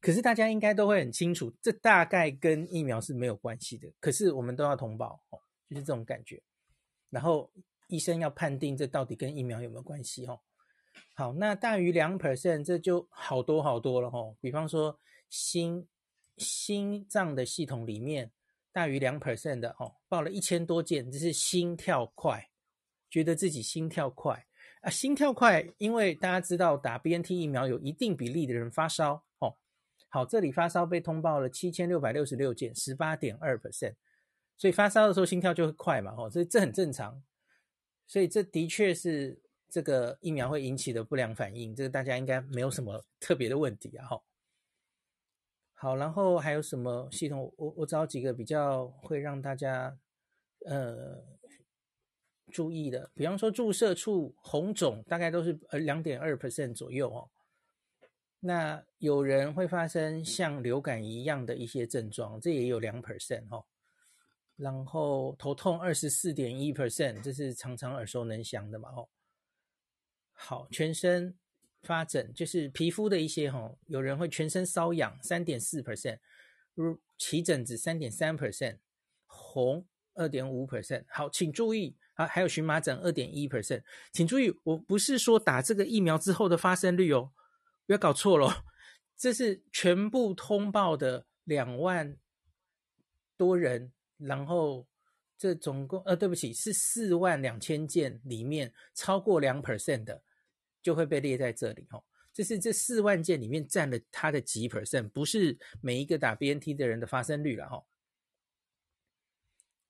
[0.00, 3.92] 可是大家应该都会很清楚，这大概跟疫苗是没有关系的。
[3.98, 6.40] 可是我们都要通报哦，就是这种感觉。
[7.10, 7.50] 然后
[7.88, 10.38] 医生要判定这到底跟疫苗有没有关系哦。
[11.14, 14.34] 好，那大于两 percent，这就好多好多了哦。
[14.40, 14.98] 比方说
[15.34, 15.88] 心
[16.36, 18.30] 心脏的系统里面
[18.70, 22.50] 大于两 percent 的哦，报了一千多件，这是心跳快。
[23.10, 24.46] 觉得自己心跳快
[24.80, 29.56] 啊，心跳快，因为大家知道打 BNT 疫苗有一定比例的人发烧哦。
[30.08, 33.94] 好，这里发烧被通报了七千六百六十六件，十八点二 percent，
[34.56, 37.20] 所以发烧的时候心跳就会快嘛，哦，所以这很正常。
[38.06, 44.06] 所以这的确是这个疫苗会引起的不良反应，这个大家应该没有什么特别的问题啊。
[44.08, 44.22] 哈，
[45.84, 47.52] 好，然后还有什么系统？
[47.58, 49.98] 我我找几个比较会让大家
[50.64, 51.22] 呃。
[52.52, 57.28] 注意的，比方说注射处红肿，大概都是呃两点二 percent 左右哦。
[58.38, 63.66] 那有人会发生像流感一样的一些症状，这也有两 percent 哦。
[64.56, 69.08] 然后头痛二十四点一 percent，这是常常耳熟能详的嘛哦。
[70.32, 71.36] 好，全身
[71.84, 76.18] 发疹就是皮肤的一些哈，有人会全身瘙痒三点四 percent，
[76.74, 78.78] 如起疹子三点三 percent，
[79.26, 81.04] 红二点五 percent。
[81.08, 81.94] 好，请注意。
[82.14, 83.82] 啊，还有荨麻疹二点一 percent，
[84.12, 87.32] 请注意，我不是说打这个疫苗之后的发生率哦，
[87.86, 88.64] 不要搞错了，
[89.16, 92.16] 这是全部通报的两万
[93.36, 94.86] 多人，然后
[95.36, 100.22] 这总共呃，对不起，是四万两千件里面超过两 percent 的
[100.84, 107.82] 就会被列在这里哦，这是这四万件里面占了它的几 percent，不是每一个打 BNT 的人的发生率了哈。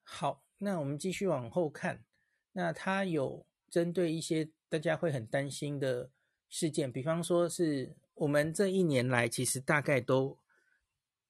[0.04, 2.04] 好，那我们继续往后看。
[2.52, 6.12] 那他有针对一些大家会很担心的
[6.48, 10.38] 事件，比方说是我们这一年来其实大概都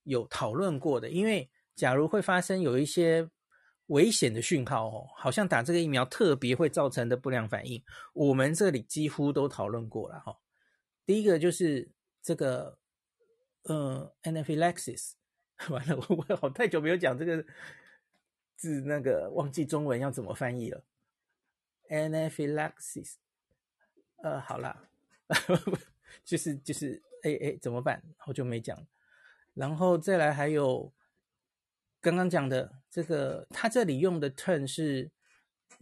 [0.03, 3.31] 有讨论过的，因为假如会发生有一些
[3.89, 7.83] 危险的讯号哦，好像打这个疫苗特别会造成的不良反应，
[8.13, 10.39] 我们这里几乎都讨论过了哈。
[11.05, 11.91] 第一个就是
[12.23, 12.79] 这个
[13.65, 15.13] 呃，anaphylaxis，
[15.69, 17.45] 完了，我我好太久没有讲这个
[18.57, 20.83] 字，那个忘记中文要怎么翻译了。
[21.91, 23.17] Anaphylaxis，
[24.23, 24.89] 呃，好啦，
[26.25, 28.03] 就 是就是，哎哎，怎么办？
[28.17, 28.87] 好久没讲，
[29.53, 30.91] 然后再来还有
[32.01, 35.11] 刚刚讲的这个，他这里用的 term 是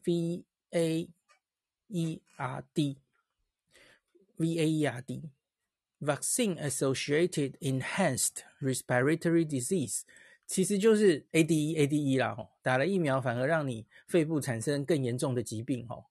[0.06, 1.10] V A
[1.88, 10.04] E R D，V A E R D，Vaccine Associated Enhanced Respiratory Disease。
[10.46, 16.06] 其实就是 ADE，ADE 啦，吼，打了疫苗反而让你肺部产生更严重的疾病，哦。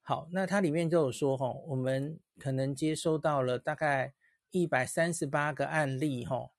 [0.00, 4.14] 好，那它里面就有说，吼，我们可能接收到了大概
[4.52, 6.52] 一百三十八个案例，吼，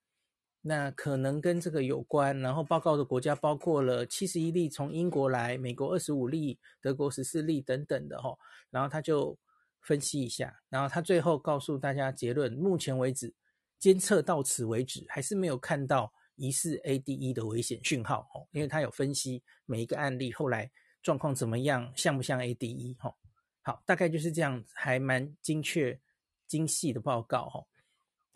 [0.67, 2.37] 那可能跟这个有关。
[2.39, 8.39] 然后报告的国家包括了七十一例从英国来，美国二十五例，德国十四例等等的，吼。
[8.71, 9.37] 然后他就
[9.81, 13.33] 分析一下，然后他最后告诉大家结论：目前为止，
[13.77, 16.11] 监测到此为止，还是没有看到。
[16.37, 20.69] 疑似 ADE 的危险讯号哦，因为他有分析每一个案例后来
[21.01, 23.15] 状况怎么样，像不像 ADE 哈？
[23.61, 25.97] 好，大概就是这样，还蛮精确、
[26.45, 27.63] 精细的报告哈。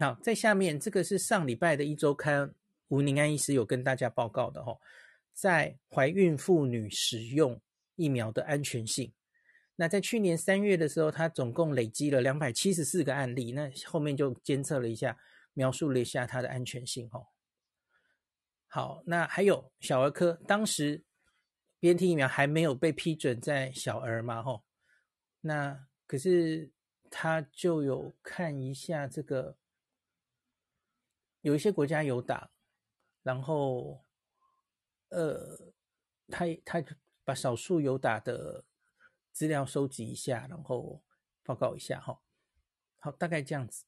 [0.01, 2.55] 好，在下面这个是上礼拜的一周刊，
[2.87, 4.79] 吴宁安医师有跟大家报告的哈，
[5.33, 7.59] 在怀孕妇女使用
[7.97, 9.11] 疫苗的安全性。
[9.75, 15.17] 那在去年三月的时候，他总共累积了两百七十四个案例，那后面就监测了一下，
[15.53, 17.21] 描述了一下它的安全性哈。
[18.67, 21.03] 好，那还有小儿科，当时
[21.81, 24.41] BNT 疫苗还没有被批准在小儿嘛？
[24.41, 24.63] 吼，
[25.41, 26.71] 那可是
[27.09, 29.57] 他就有看一下这个，
[31.41, 32.51] 有一些国家有打，
[33.23, 34.05] 然后
[35.09, 35.73] 呃，
[36.27, 36.83] 他他
[37.23, 38.65] 把少数有打的
[39.31, 41.03] 资料收集一下，然后
[41.43, 42.21] 报告一下哈。
[42.97, 43.85] 好，大概这样子。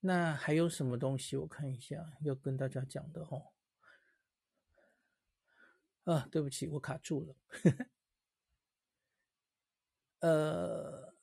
[0.00, 1.36] 那还有什么东西？
[1.36, 3.52] 我看一下要跟大家讲的哈。
[6.04, 7.36] 啊，对不起，我卡住了。
[10.20, 11.14] 呃，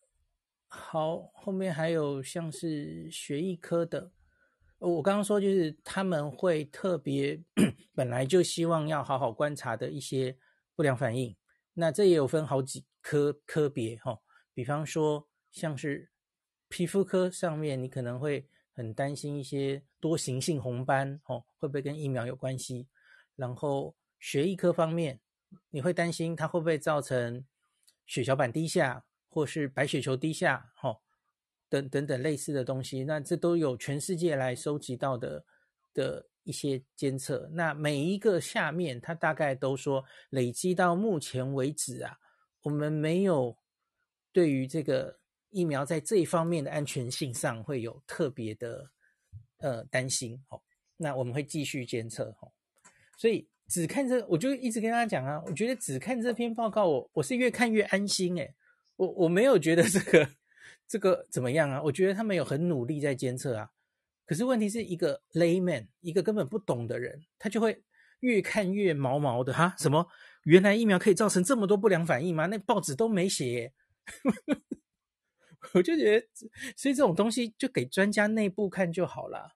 [0.67, 4.11] 好，后面还有像是血液科的，
[4.81, 7.41] 我刚刚说就是他们会特别
[7.93, 10.37] 本来就希望要好好观察的一些
[10.75, 11.35] 不良反应。
[11.73, 14.19] 那这也有分好几科科别哈，
[14.53, 16.09] 比方说像是
[16.67, 22.87] 皮肤科上面，你可能会很担心一些多形性红斑哦，会不会跟疫苗有关系？
[23.35, 23.95] 然后。
[24.23, 25.19] 血液科方面，
[25.71, 27.43] 你会担心它会不会造成
[28.05, 30.99] 血小板低下，或是白血球低下，哈、
[31.71, 33.03] 等等等类似的东西。
[33.03, 35.43] 那这都有全世界来收集到的
[35.93, 37.49] 的一些监测。
[37.53, 42.17] 那每一个下面，它大概都说，累积到目前为止啊，
[42.63, 43.57] 我们没有
[44.33, 45.17] 对于这个
[45.49, 48.91] 疫苗在这一方面的安全性上会有特别的
[49.59, 50.43] 呃担心。
[50.49, 50.61] 哦，
[50.97, 52.25] 那我们会继续监测。
[52.41, 52.51] 哦，
[53.17, 53.47] 所以。
[53.67, 58.53] 只看这，我就一直跟大家讲啊，我觉得只看这篇报告，我我是越看越安心诶，
[58.97, 60.27] 我我没有觉得这个
[60.91, 63.69] 这个怎么样啊，我觉得他们有很努力在监测啊。
[64.25, 67.81] 可是问题是一个 layman，一个根本不懂的人，他就会
[68.19, 69.73] 越看越毛毛的哈。
[69.79, 70.05] 什么？
[70.43, 72.47] 原来疫苗可以造成这么多不良反应吗？
[72.47, 73.71] 那报纸都没写。
[75.73, 76.27] 我就觉得，
[76.75, 79.55] 所以这种东西就给专家内部看就好了。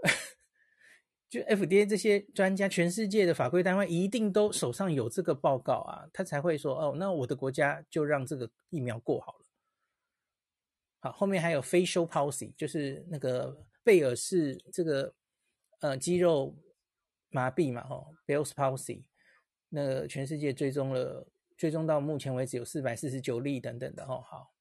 [1.30, 9.41] 就 FDA 这些专家，全世界的法规单位一定都手上有这个报告啊，他才会说哦，那我的国家就让这个疫苗过好了。
[11.02, 15.12] 好，后面还有 facial palsy，就是那个贝尔氏这个
[15.80, 16.56] 呃肌肉
[17.28, 19.02] 麻痹嘛，吼，Bell's palsy，
[19.68, 21.26] 那个全世界追踪了，
[21.56, 24.54] 追踪到目前为止有四百四十九例等等的，吼，好，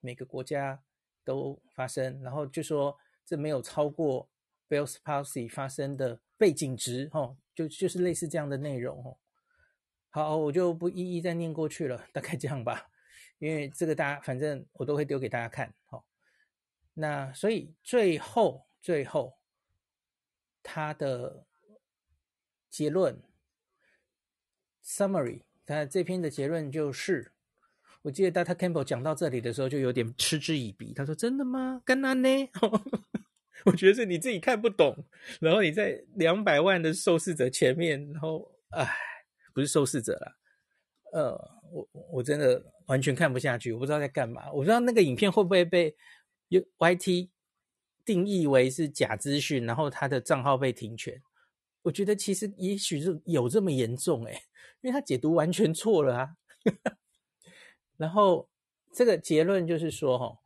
[0.00, 0.82] 每个国家
[1.24, 4.28] 都发生，然后就说这没有超过。
[4.68, 9.16] Bell's palsy 发生的背景值，哦，就就是类似这样的内容，哦。
[10.10, 12.88] 好，我就不一一再念过去了，大概这样吧。
[13.38, 16.04] 因为这个大家反正我都会丢给大家看，好。
[16.94, 19.36] 那所以最后最后
[20.62, 21.44] 他的
[22.70, 23.22] 结论
[24.84, 27.32] summary，他这篇的结论就是，
[28.02, 28.54] 我记得 Dr.
[28.54, 31.82] Campbell 讲到这里的时候就有点嗤之以鼻，他说：“真的吗？
[31.84, 32.28] 干嘛呢？”
[33.66, 35.04] 我觉得是你自己看不懂，
[35.40, 38.88] 然后你在两百万的受试者前面，然后唉，
[39.52, 40.36] 不是受试者啦，
[41.12, 41.32] 呃，
[41.70, 45.96] 我我真的完全看不下去，我不知道在干嘛，我不知道那个影片会不会被
[46.78, 47.30] YT
[48.04, 51.22] 定义为是假资讯，然后他的账号被停权。
[51.82, 54.32] 我觉得其实也许是有这么严重诶，
[54.80, 56.28] 因为他解读完全错了啊。
[57.96, 58.48] 然后
[58.92, 60.38] 这个结论就是说，哈。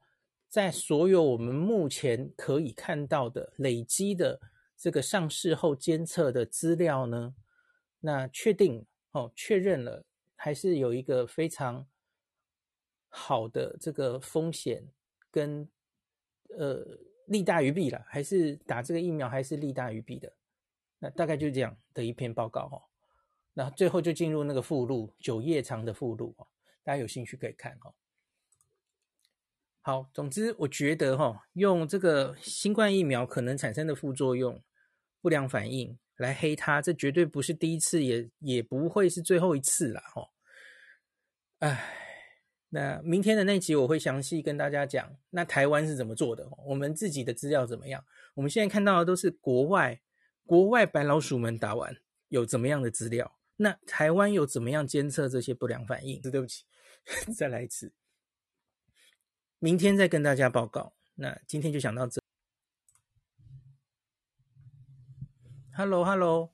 [0.50, 4.40] 在所有我们目前可以看到的累积的
[4.76, 7.36] 这个上市后监测的资料呢，
[8.00, 10.04] 那确定哦，确认了
[10.43, 11.86] 还是有一个非常
[13.11, 14.88] 好的这个风险
[15.30, 15.68] 跟
[16.57, 20.32] 呃利大于弊了，还是打这个疫苗还是利大于弊的，
[20.99, 22.88] 那大概就是这样的一篇报告哦。
[23.53, 26.47] 那最后就进入那个附录，九页长的附录哦，
[26.82, 27.93] 大家有兴趣可以看哦。
[29.82, 34.62] 好，总之我觉得哈，用这个新冠疫苗可能产生的副作用、
[35.20, 40.28] 不良反应来黑他，这绝对不是第一次，也也不会是最后一次了哈。
[41.60, 41.94] 哎，
[42.68, 48.04] 那明天的那集我会详细跟大家讲，那台湾是怎么做的，我们自己的资料怎么样？
[48.34, 50.00] 我们现在看到的都是国外，
[50.44, 51.96] 国外白老鼠们打完
[52.28, 56.20] 有怎么样的资料，那台湾有怎么样监测这些不良反应？
[56.30, 56.64] 对不起，
[57.34, 57.92] 再来一次。
[59.58, 60.94] 明天再跟大家报告。
[61.14, 62.20] 那今天就讲到这。
[65.81, 66.47] Hello，Hello，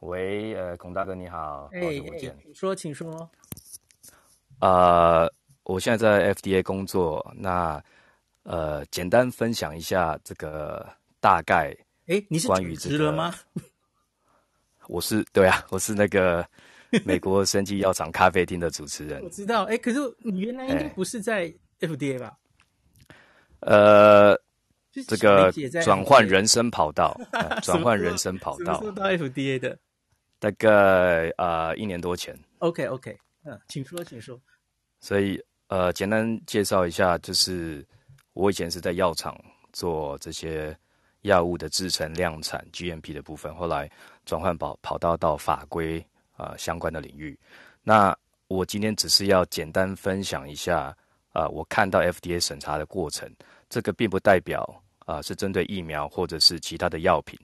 [0.00, 2.36] 喂，呃，孔大哥你好，好久不见。
[2.44, 3.30] 请说，请说。
[4.60, 5.32] 呃，
[5.62, 7.82] 我现在在 FDA 工作，那
[8.42, 10.86] 呃，简单分享一下这个
[11.20, 11.74] 大概。
[12.06, 13.34] 哎，你是主持了吗？
[14.88, 16.46] 我是对啊，我是那个
[17.06, 19.22] 美国生技药厂咖啡厅的主持人。
[19.24, 21.50] 我知道，哎，可是你原来应该不是在。
[21.80, 22.38] FDA 吧，
[23.60, 24.38] 呃，
[25.06, 25.50] 这个
[25.82, 27.18] 转换人生跑道，
[27.62, 29.78] 转换人生跑道到 FDA 的，
[30.38, 32.38] 大概呃一年多前。
[32.58, 34.38] OK OK，嗯，请说，请说。
[35.00, 37.84] 所以呃，简单介绍一下，就是
[38.34, 39.34] 我以前是在药厂
[39.72, 40.76] 做这些
[41.22, 43.90] 药物的制成量产 GMP 的部分，后来
[44.26, 45.98] 转换跑跑道到法规
[46.36, 47.38] 啊、呃、相关的领域。
[47.82, 48.16] 那
[48.48, 50.94] 我今天只是要简单分享一下
[51.30, 53.28] 啊、呃，我看到 FDA 审查的过程，
[53.72, 54.62] 这个并不代表
[55.06, 57.38] 啊、是针对疫苗或者是其他的药品，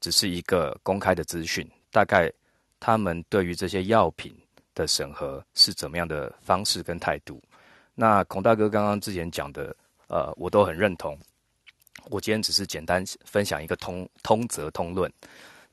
[0.00, 2.32] 只是一个公开的资讯，大概
[2.80, 4.34] 他们对于这些药品
[4.74, 7.38] 的审核是怎么样的方式跟态度。
[7.94, 9.76] 那孔大哥刚刚之前讲的，
[10.08, 11.18] 呃，我都很认同。
[12.08, 15.12] 我今天只是简单分享一个通通则通论。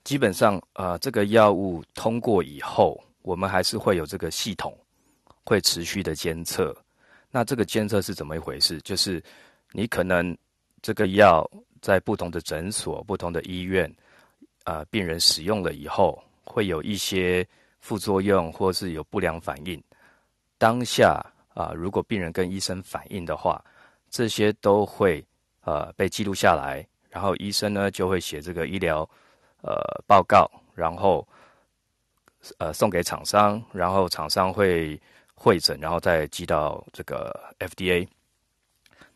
[0.04, 4.78] 基本上，呃，这个药物通过以后，我们还是会有这个系统
[5.46, 6.76] 会持续的监测。
[7.32, 8.80] 那这个监测是怎么一回事？
[8.82, 9.24] 就是
[9.72, 10.38] 你可能
[10.82, 11.50] 这个药
[11.82, 13.94] 在不同的诊所、不同的医院，
[14.64, 17.48] 呃，病人使用了以后，会有一些
[17.80, 19.82] 副作用或是有不良反应。
[20.58, 21.26] 当下。
[21.54, 23.62] 啊，如果病人跟医生反映的话，
[24.10, 25.22] 这些都会
[25.66, 29.08] 呃被记录下来，然后医生呢就会写这个医疗
[29.62, 29.76] 呃
[30.08, 31.28] 报告，然后
[32.58, 34.98] 呃送给厂商，然后厂商会
[35.36, 38.08] 会诊，然后再寄到这个 FDA。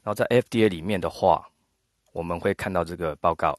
[0.05, 1.49] 然后在 FDA 里面的话，
[2.13, 3.57] 我们会看到这个报告，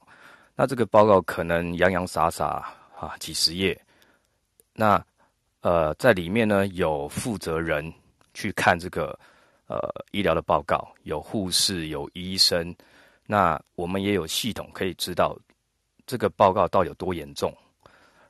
[0.55, 3.77] 那这个报告可能洋洋洒洒啊几十页，
[4.73, 5.05] 那
[5.63, 7.93] 呃在里面呢有负责人。
[8.39, 9.19] 去看这个
[9.67, 9.79] 呃
[10.11, 12.77] 医疗的报告，有护士，有医生，
[13.25, 15.35] 那我们也有系统可以知道
[16.07, 17.51] 这个报告到底有多严重。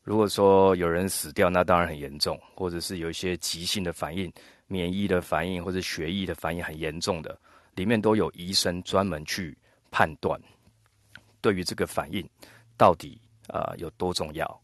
[0.04, 4.32] 如果说有人死掉，那当然很严重；或者是有一些急性的反应、
[4.68, 7.36] 免疫的反应或者血液的反应很严重的，
[7.76, 9.56] 里面都有医生专门去
[9.92, 10.38] 判断
[11.40, 12.28] 对于这个反应
[12.76, 14.60] 到底啊、有多重要。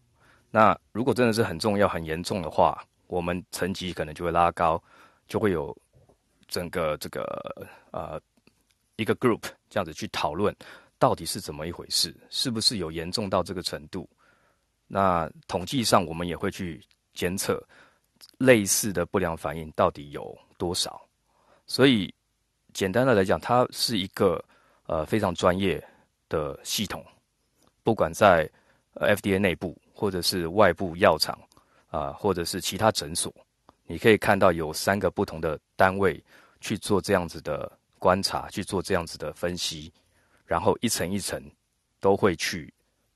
[0.50, 4.82] 那如果真的是很重要、很严重的话，我们层级可能就会拉高。
[5.28, 5.74] 就会有
[6.46, 7.24] 整个这个
[7.90, 8.20] 呃
[8.96, 10.54] 一个 group 这样子去讨论
[10.98, 14.06] 到底是怎么一回事，是不是有严重到这个程度？
[14.86, 16.84] 那统计上我们也会去
[17.14, 17.66] 监测
[18.36, 21.00] 类似的不良反应到底有多少。
[21.66, 22.12] 所以
[22.72, 24.42] 简单的来讲，它是一个
[24.86, 25.82] 呃非常专业
[26.28, 27.04] 的系统，
[27.82, 28.48] 不管在
[28.94, 31.38] FDA 内部或者是外部药厂
[31.90, 33.32] 啊、或者是其他诊所。
[33.84, 36.22] 你可以看到有三个不同的单位
[36.60, 39.92] 去做这样子的观察，去做这样子的分析，
[40.46, 41.42] 然后一层一层
[42.00, 42.72] 都会去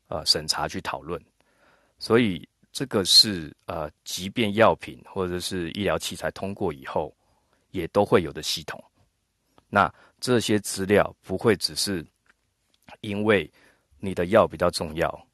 [0.08, 1.22] 呃审查去讨论，
[1.98, 7.14] 所以这个是呃，即便药品或者是医疗器材通过以后，
[7.70, 8.82] 也都会有的系统。
[9.68, 12.04] 那这些资料不会只是
[13.00, 13.50] 因为
[13.98, 15.26] 你的药比较重要，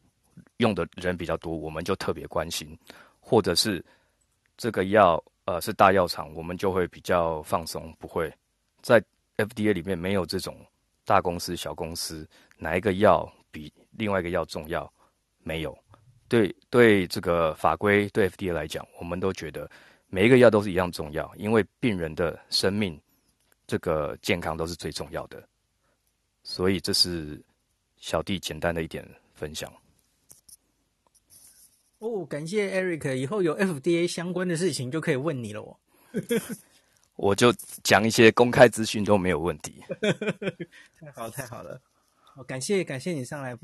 [0.58, 2.78] 用的人比较多，我们就特别关心，
[3.20, 3.84] 或者是。
[4.58, 8.32] 这个药呃是大药厂，我们就会比较放松，不会
[8.80, 9.02] 在
[9.38, 10.54] FDA 里面没有这种
[11.04, 12.28] 大公司、小公司，
[12.58, 14.92] 哪一个药比另外一个药重要？
[15.42, 15.76] 没有。
[16.28, 19.68] 对对，这个法规对 FDA 来讲，我们都觉得
[20.08, 23.00] 每一个药都是一样重要，因为病人的生命
[23.66, 25.42] 这个健康都是最重要的。
[26.42, 27.40] 所以这是
[27.98, 29.72] 小弟简单的一点分享。
[31.98, 35.76] 哦，感谢 Eric，以后有 FDA 相关的事情就可以问你了哦。
[37.14, 37.52] 我就
[37.84, 39.80] 讲一些公开资讯都没有问题。
[40.98, 41.80] 太好，太好了。
[42.14, 43.60] 好，感谢感谢你上来补。